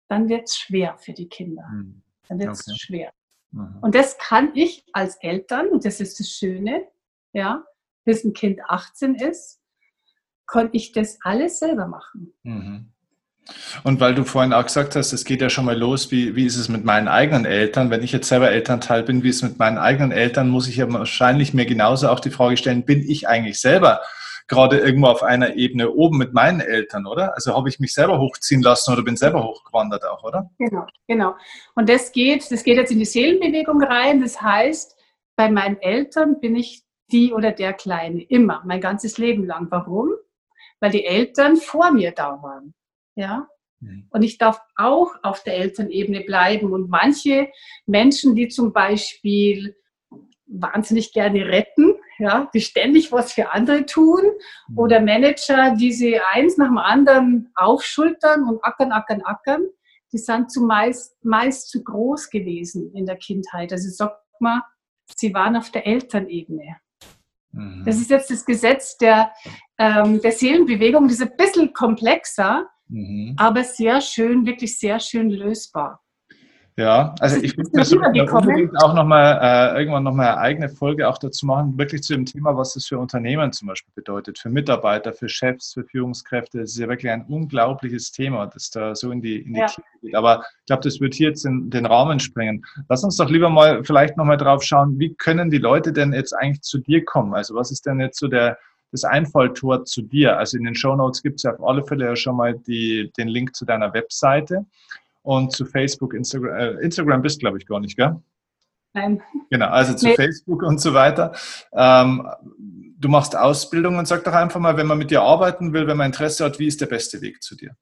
dann 0.09 0.29
wird 0.29 0.49
es 0.49 0.57
schwer 0.57 0.97
für 0.99 1.13
die 1.13 1.29
Kinder. 1.29 1.67
Mhm. 1.73 2.03
Dann 2.29 2.39
wird 2.39 2.51
es 2.51 2.67
okay. 2.67 2.79
schwer. 2.79 3.13
Mhm. 3.53 3.79
Und 3.81 3.95
das 3.95 4.19
kann 4.19 4.53
ich 4.55 4.85
als 4.93 5.17
Eltern, 5.17 5.69
und 5.69 5.85
das 5.85 6.01
ist 6.01 6.19
das 6.19 6.31
Schöne, 6.31 6.85
ja, 7.33 7.65
bis 8.05 8.25
ein 8.25 8.33
Kind 8.33 8.61
18 8.67 9.15
ist, 9.17 9.61
konnte 10.47 10.77
ich 10.77 10.93
das 10.93 11.19
alles 11.23 11.59
selber 11.61 11.87
machen. 11.87 12.33
Mhm. 12.43 12.93
Und 13.85 14.01
weil 14.01 14.15
du 14.15 14.25
vorhin 14.25 14.53
auch 14.53 14.65
gesagt 14.65 14.97
hast, 14.97 15.13
es 15.13 15.25
geht 15.25 15.41
ja 15.41 15.51
schon 15.51 15.65
mal 15.65 15.77
los, 15.77 16.11
wie, 16.11 16.37
wie 16.37 16.47
ist 16.47 16.57
es 16.57 16.69
mit 16.69 16.85
meinen 16.85 17.09
eigenen 17.09 17.45
Eltern? 17.45 17.91
Wenn 17.91 18.03
ich 18.03 18.13
jetzt 18.13 18.29
selber 18.29 18.51
Elternteil 18.51 19.03
bin, 19.03 19.23
wie 19.23 19.29
ist 19.29 19.37
es 19.37 19.43
mit 19.43 19.59
meinen 19.59 19.79
eigenen 19.79 20.13
Eltern, 20.13 20.49
muss 20.49 20.69
ich 20.69 20.77
ja 20.77 20.93
wahrscheinlich 20.93 21.55
mir 21.55 21.67
genauso 21.67 22.09
auch 22.09 22.21
die 22.21 22.31
Frage 22.31 22.57
stellen, 22.57 22.85
bin 22.85 23.09
ich 23.09 23.29
eigentlich 23.29 23.61
selber 23.61 24.03
gerade 24.51 24.81
irgendwo 24.81 25.07
auf 25.07 25.23
einer 25.23 25.55
Ebene 25.55 25.93
oben 25.93 26.19
mit 26.19 26.35
meinen 26.35 26.61
Eltern, 26.61 27.07
oder? 27.07 27.35
Also 27.35 27.55
habe 27.55 27.69
ich 27.69 27.79
mich 27.79 27.95
selber 27.95 28.19
hochziehen 28.19 28.63
lassen 28.63 28.93
oder 28.93 29.03
bin 29.03 29.17
selber 29.17 29.45
hochgewandert 29.45 30.05
auch, 30.05 30.25
oder? 30.25 30.51
Genau, 30.59 30.87
genau. 31.07 31.37
Und 31.77 31.89
das 31.89 32.11
geht, 32.11 32.51
das 32.51 32.65
geht 32.65 32.77
jetzt 32.77 32.91
in 32.91 32.99
die 32.99 33.05
Seelenbewegung 33.05 33.81
rein. 33.81 34.21
Das 34.21 34.43
heißt, 34.43 34.99
bei 35.37 35.51
meinen 35.51 35.81
Eltern 35.81 36.41
bin 36.41 36.57
ich 36.57 36.83
die 37.13 37.33
oder 37.33 37.53
der 37.53 37.73
Kleine, 37.73 38.23
immer, 38.23 38.63
mein 38.67 38.81
ganzes 38.81 39.19
Leben 39.19 39.47
lang. 39.47 39.69
Warum? 39.71 40.11
Weil 40.81 40.91
die 40.91 41.05
Eltern 41.05 41.57
vor 41.57 41.93
mir 41.93 42.11
da 42.11 42.43
waren. 42.43 42.75
Ja, 43.15 43.47
mhm. 43.79 44.09
und 44.11 44.23
ich 44.23 44.37
darf 44.37 44.61
auch 44.77 45.13
auf 45.23 45.45
der 45.45 45.59
Elternebene 45.59 46.23
bleiben. 46.23 46.73
Und 46.73 46.91
manche 46.91 47.49
Menschen, 47.87 48.35
die 48.35 48.49
zum 48.49 48.73
Beispiel 48.73 49.77
wahnsinnig 50.47 51.13
gerne 51.13 51.47
retten, 51.47 51.95
ja, 52.21 52.49
die 52.53 52.61
ständig 52.61 53.11
was 53.13 53.33
für 53.33 53.53
andere 53.53 53.87
tun, 53.87 54.21
oder 54.77 55.01
Manager, 55.01 55.75
die 55.75 55.93
sie 55.93 56.21
eins 56.33 56.57
nach 56.57 56.69
dem 56.69 56.79
anderen 56.79 57.51
aufschultern 57.55 58.45
und 58.45 58.63
ackern, 58.65 58.93
ackern, 58.93 59.23
ackern, 59.23 59.67
die 60.13 60.19
sind 60.19 60.51
zumeist 60.51 61.17
meist 61.25 61.71
zu 61.71 61.83
groß 61.83 62.31
gewesen 62.31 62.93
in 62.95 63.07
der 63.07 63.17
Kindheit. 63.17 63.73
Also 63.73 63.89
sagt 63.89 64.21
man, 64.41 64.63
sie 65.17 65.33
waren 65.35 65.57
auf 65.57 65.71
der 65.71 65.87
Elternebene. 65.87 66.77
Mhm. 67.53 67.85
Das 67.85 67.97
ist 67.97 68.11
jetzt 68.11 68.31
das 68.31 68.45
Gesetz 68.45 68.97
der, 68.99 69.33
ähm, 69.79 70.21
der 70.21 70.33
Seelenbewegung, 70.33 71.09
das 71.09 71.21
ist 71.21 71.23
ein 71.23 71.37
bisschen 71.37 71.73
komplexer, 71.73 72.69
mhm. 72.89 73.35
aber 73.37 73.65
sehr 73.65 74.01
schön, 74.01 74.47
wirklich 74.47 74.79
sehr 74.79 75.01
schön 75.01 75.31
lösbar. 75.31 76.03
Ja, 76.81 77.15
also 77.21 77.37
ich 77.37 77.59
würde 77.59 78.33
unbedingt 78.33 78.83
auch 78.83 78.95
nochmal 78.95 79.39
äh, 79.43 79.79
irgendwann 79.81 80.03
nochmal 80.03 80.29
eine 80.29 80.39
eigene 80.39 80.69
Folge 80.71 81.07
auch 81.07 81.19
dazu 81.19 81.45
machen, 81.45 81.77
wirklich 81.77 82.01
zu 82.01 82.15
dem 82.15 82.25
Thema, 82.25 82.57
was 82.57 82.73
das 82.73 82.87
für 82.87 82.99
Unternehmen 82.99 83.53
zum 83.53 83.69
Beispiel 83.69 83.93
bedeutet, 83.95 84.39
für 84.39 84.49
Mitarbeiter, 84.49 85.13
für 85.13 85.29
Chefs, 85.29 85.75
für 85.75 85.85
Führungskräfte. 85.85 86.61
Das 86.61 86.71
ist 86.71 86.79
ja 86.79 86.89
wirklich 86.89 87.13
ein 87.13 87.27
unglaubliches 87.27 88.13
Thema, 88.13 88.47
das 88.47 88.71
da 88.71 88.95
so 88.95 89.11
in 89.11 89.21
die, 89.21 89.43
in 89.43 89.53
die 89.53 89.61
ja. 89.61 89.67
Tiefe 89.67 89.83
geht. 90.01 90.15
Aber 90.15 90.43
ich 90.61 90.67
glaube, 90.67 90.83
das 90.83 91.01
wird 91.01 91.13
hier 91.13 91.29
jetzt 91.29 91.45
in 91.45 91.69
den 91.69 91.85
Rahmen 91.85 92.19
sprengen. 92.19 92.65
Lass 92.89 93.05
uns 93.05 93.17
doch 93.17 93.29
lieber 93.29 93.51
mal 93.51 93.85
vielleicht 93.85 94.17
nochmal 94.17 94.39
drauf 94.39 94.63
schauen, 94.63 94.99
wie 94.99 95.13
können 95.13 95.51
die 95.51 95.59
Leute 95.59 95.93
denn 95.93 96.15
jetzt 96.15 96.33
eigentlich 96.33 96.63
zu 96.63 96.79
dir 96.79 97.05
kommen? 97.05 97.35
Also 97.35 97.55
was 97.57 97.71
ist 97.71 97.85
denn 97.85 98.01
jetzt 98.01 98.19
so 98.19 98.27
der, 98.27 98.57
das 98.91 99.05
Einfalltor 99.05 99.85
zu 99.85 100.01
dir? 100.01 100.39
Also 100.39 100.57
in 100.57 100.65
den 100.65 100.75
Show 100.75 100.97
Notes 100.97 101.23
gibt 101.23 101.41
es 101.41 101.43
ja 101.43 101.53
auf 101.53 101.63
alle 101.63 101.85
Fälle 101.85 102.07
ja 102.07 102.17
schon 102.17 102.37
mal 102.37 102.55
die, 102.55 103.13
den 103.19 103.29
Link 103.29 103.55
zu 103.55 103.67
deiner 103.67 103.93
Webseite 103.93 104.65
und 105.23 105.53
zu 105.53 105.67
Facebook, 105.67 106.15
Instagram, 106.15 106.57
äh, 106.57 106.71
Instagram 106.83 107.23
bist 107.23 107.41
glaube 107.41 107.59
ich 107.59 107.67
gar 107.67 107.81
nicht, 107.81 107.97
gell? 107.97 108.17
Nein. 108.93 109.23
Genau, 109.51 109.69
also 109.69 109.95
zu 109.95 110.07
nee. 110.07 110.15
Facebook 110.15 110.63
und 110.63 110.81
so 110.81 110.95
weiter. 110.95 111.33
Ähm, 111.73 112.29
du 112.99 113.09
machst 113.09 113.37
Ausbildung 113.37 113.99
und 113.99 114.09
sag 114.09 114.25
doch 114.25 114.33
einfach 114.33 114.61
mal, 114.61 114.77
wenn 114.77 114.87
man 114.87 114.99
mit 114.99 115.11
dir 115.11 115.23
arbeiten 115.23 115.73
will, 115.73 115.87
wenn 115.87 115.97
man 115.97 116.07
Interesse 116.07 116.45
hat, 116.45 116.59
wie 116.59 116.67
ist 116.67 116.81
der 116.81 116.87
beste 116.87 117.21
Weg 117.21 117.43
zu 117.43 117.57
dir? 117.57 117.77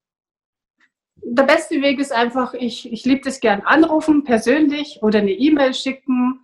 Der 1.23 1.45
beste 1.45 1.81
Weg 1.83 1.99
ist 1.99 2.13
einfach, 2.13 2.55
ich, 2.55 2.91
ich 2.93 3.05
liebe 3.05 3.23
das 3.25 3.41
gern 3.41 3.63
anrufen, 3.63 4.25
persönlich 4.25 5.01
oder 5.03 5.19
eine 5.19 5.33
E-Mail 5.33 5.75
schicken. 5.75 6.41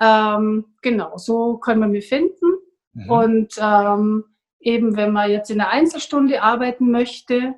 Ähm, 0.00 0.66
genau, 0.82 1.16
so 1.16 1.58
können 1.58 1.80
wir 1.80 1.88
mich 1.88 2.08
finden. 2.08 2.58
Mhm. 2.92 3.10
Und 3.10 3.54
ähm, 3.58 4.24
eben, 4.60 4.96
wenn 4.96 5.12
man 5.12 5.30
jetzt 5.30 5.50
in 5.50 5.60
einer 5.60 5.70
Einzelstunde 5.70 6.42
arbeiten 6.42 6.90
möchte, 6.90 7.54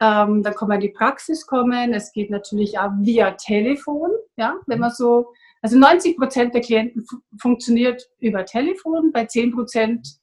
ähm, 0.00 0.42
dann 0.42 0.54
kann 0.54 0.68
man 0.68 0.76
in 0.76 0.88
die 0.88 0.92
Praxis 0.92 1.46
kommen. 1.46 1.92
Es 1.92 2.12
geht 2.12 2.30
natürlich 2.30 2.78
auch 2.78 2.90
via 3.00 3.32
Telefon, 3.32 4.10
ja, 4.36 4.56
wenn 4.66 4.80
man 4.80 4.90
so, 4.90 5.32
also 5.62 5.78
90 5.78 6.16
Prozent 6.16 6.54
der 6.54 6.62
Klienten 6.62 7.06
funktioniert 7.38 8.08
über 8.18 8.44
Telefon, 8.44 9.12
bei 9.12 9.26
10 9.26 9.52
Prozent 9.52 10.20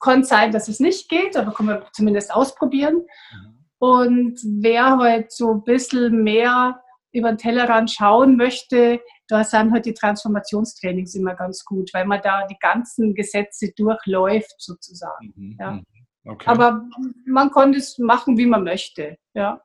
kann 0.00 0.20
es 0.20 0.28
sein, 0.28 0.52
dass 0.52 0.68
es 0.68 0.78
nicht 0.78 1.08
geht, 1.08 1.36
aber 1.36 1.52
kann 1.52 1.66
man 1.66 1.82
zumindest 1.92 2.32
ausprobieren. 2.32 3.06
Mhm. 3.32 3.58
Und 3.78 4.40
wer 4.60 4.98
halt 4.98 5.32
so 5.32 5.52
ein 5.52 5.64
bisschen 5.64 6.22
mehr 6.22 6.80
über 7.12 7.32
den 7.32 7.38
Tellerrand 7.38 7.90
schauen 7.90 8.36
möchte, 8.36 9.00
da 9.28 9.44
sind 9.44 9.72
halt 9.72 9.86
die 9.86 9.94
Transformationstrainings 9.94 11.14
immer 11.14 11.34
ganz 11.34 11.64
gut, 11.64 11.90
weil 11.94 12.06
man 12.06 12.20
da 12.22 12.46
die 12.46 12.58
ganzen 12.60 13.14
Gesetze 13.14 13.72
durchläuft 13.76 14.54
sozusagen. 14.58 15.32
Mhm. 15.34 15.56
Ja. 15.58 15.80
Okay. 16.28 16.48
Aber 16.48 16.84
man 17.24 17.50
konnte 17.50 17.78
es 17.78 17.98
machen, 17.98 18.36
wie 18.36 18.46
man 18.46 18.62
möchte. 18.62 19.16
Ja. 19.34 19.62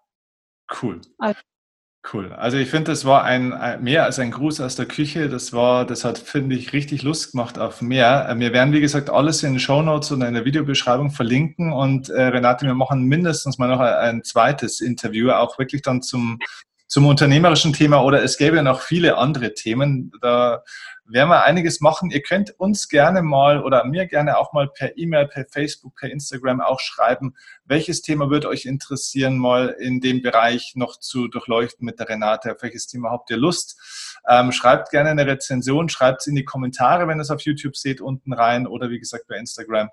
Cool. 0.82 1.02
Also, 1.18 1.40
Cool. 2.12 2.34
Also 2.34 2.58
ich 2.58 2.70
finde, 2.70 2.92
das 2.92 3.06
war 3.06 3.24
ein, 3.24 3.54
mehr 3.82 4.04
als 4.04 4.20
ein 4.20 4.32
Gruß 4.32 4.60
aus 4.60 4.76
der 4.76 4.86
Küche. 4.86 5.30
Das 5.30 5.54
war, 5.54 5.86
das 5.86 6.04
hat, 6.04 6.18
finde 6.18 6.54
ich, 6.56 6.74
richtig 6.74 7.02
Lust 7.02 7.32
gemacht 7.32 7.58
auf 7.58 7.82
mehr. 7.82 8.28
Äh, 8.28 8.38
wir 8.40 8.52
werden, 8.52 8.74
wie 8.74 8.82
gesagt, 8.82 9.10
alles 9.10 9.42
in 9.42 9.54
den 9.54 9.60
Show 9.60 9.82
Notes 9.82 10.12
und 10.12 10.22
in 10.22 10.34
der 10.34 10.44
Videobeschreibung 10.44 11.12
verlinken. 11.12 11.72
Und 11.72 12.10
äh, 12.10 12.24
Renate, 12.24 12.66
wir 12.66 12.74
machen 12.74 13.04
mindestens 13.04 13.58
mal 13.58 13.70
noch 13.70 13.80
ein, 13.80 13.94
ein 13.94 14.24
zweites 14.24 14.82
Interview, 14.82 15.32
auch 15.32 15.58
wirklich 15.58 15.82
dann 15.82 16.02
zum, 16.02 16.40
zum 16.94 17.08
unternehmerischen 17.08 17.74
Thema 17.74 18.04
oder 18.04 18.22
es 18.22 18.38
gäbe 18.38 18.62
noch 18.62 18.82
viele 18.82 19.18
andere 19.18 19.56
Themen. 19.56 20.12
Da 20.22 20.62
werden 21.08 21.30
wir 21.30 21.44
einiges 21.44 21.82
machen. 21.82 22.12
Ihr 22.12 22.22
könnt 22.22 22.52
uns 22.60 22.88
gerne 22.88 23.24
mal 23.24 23.64
oder 23.64 23.84
mir 23.84 24.06
gerne 24.06 24.38
auch 24.38 24.54
mal 24.54 24.68
per 24.68 24.96
E-Mail, 24.96 25.28
per 25.28 25.48
Facebook, 25.52 25.96
per 25.96 26.12
Instagram 26.12 26.62
auch 26.62 26.80
schreiben, 26.80 27.34
welches 27.66 28.04
Thema 28.04 28.30
wird 28.30 28.46
euch 28.46 28.66
interessieren, 28.66 29.40
mal 29.40 29.70
in 29.70 30.02
dem 30.02 30.22
Bereich 30.22 30.74
noch 30.76 31.00
zu 31.00 31.28
durchleuchten 31.30 31.84
mit 31.84 31.98
der 31.98 32.10
Renate. 32.10 32.52
Auf 32.52 32.62
welches 32.62 32.86
Thema 32.86 33.10
habt 33.10 33.32
ihr 33.32 33.38
Lust? 33.38 34.22
Ähm, 34.30 34.52
schreibt 34.52 34.92
gerne 34.92 35.10
eine 35.10 35.26
Rezension, 35.26 35.90
schreibt 35.90 36.22
es 36.22 36.28
in 36.28 36.36
die 36.36 36.46
Kommentare, 36.46 37.08
wenn 37.08 37.18
ihr 37.18 37.24
es 37.24 37.32
auf 37.32 37.42
YouTube 37.42 37.76
seht, 37.76 38.02
unten 38.02 38.34
rein 38.34 38.68
oder 38.68 38.92
wie 38.92 39.00
gesagt 39.00 39.26
bei 39.28 39.38
Instagram. 39.38 39.90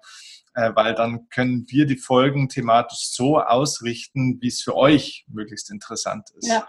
Äh, 0.52 0.72
weil 0.74 0.94
dann 0.94 1.30
können 1.30 1.64
wir 1.68 1.86
die 1.86 1.96
Folgen 1.96 2.50
thematisch 2.50 3.08
so 3.12 3.40
ausrichten, 3.40 4.38
wie 4.42 4.48
es 4.48 4.60
für 4.60 4.76
euch 4.76 5.24
möglichst 5.28 5.70
interessant 5.70 6.28
ist. 6.36 6.48
Ja, 6.48 6.66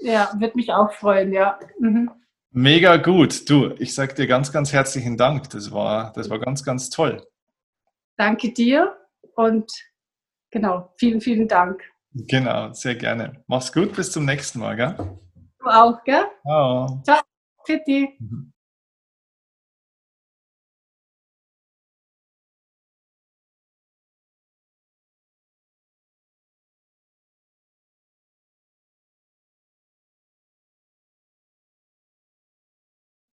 ja 0.00 0.32
wird 0.38 0.56
mich 0.56 0.72
auch 0.72 0.92
freuen, 0.92 1.32
ja. 1.32 1.58
Mhm. 1.78 2.10
Mega 2.52 2.96
gut. 2.96 3.48
Du, 3.48 3.74
ich 3.78 3.94
sage 3.94 4.14
dir 4.14 4.26
ganz, 4.26 4.52
ganz 4.52 4.72
herzlichen 4.72 5.16
Dank. 5.16 5.50
Das 5.50 5.70
war, 5.70 6.12
das 6.14 6.28
war 6.30 6.38
ganz, 6.40 6.64
ganz 6.64 6.90
toll. 6.90 7.24
Danke 8.16 8.52
dir 8.52 8.96
und 9.36 9.70
genau, 10.50 10.92
vielen, 10.98 11.20
vielen 11.20 11.46
Dank. 11.46 11.82
Genau, 12.12 12.72
sehr 12.72 12.96
gerne. 12.96 13.44
Mach's 13.46 13.72
gut, 13.72 13.94
bis 13.94 14.10
zum 14.10 14.24
nächsten 14.24 14.58
Mal, 14.58 14.74
gell? 14.74 14.96
Du 15.60 15.66
auch, 15.66 16.02
gell? 16.04 16.24
Ciao. 16.42 17.00
Ciao. 17.04 17.20
Fitti. 17.64 18.16
Mhm. 18.18 18.52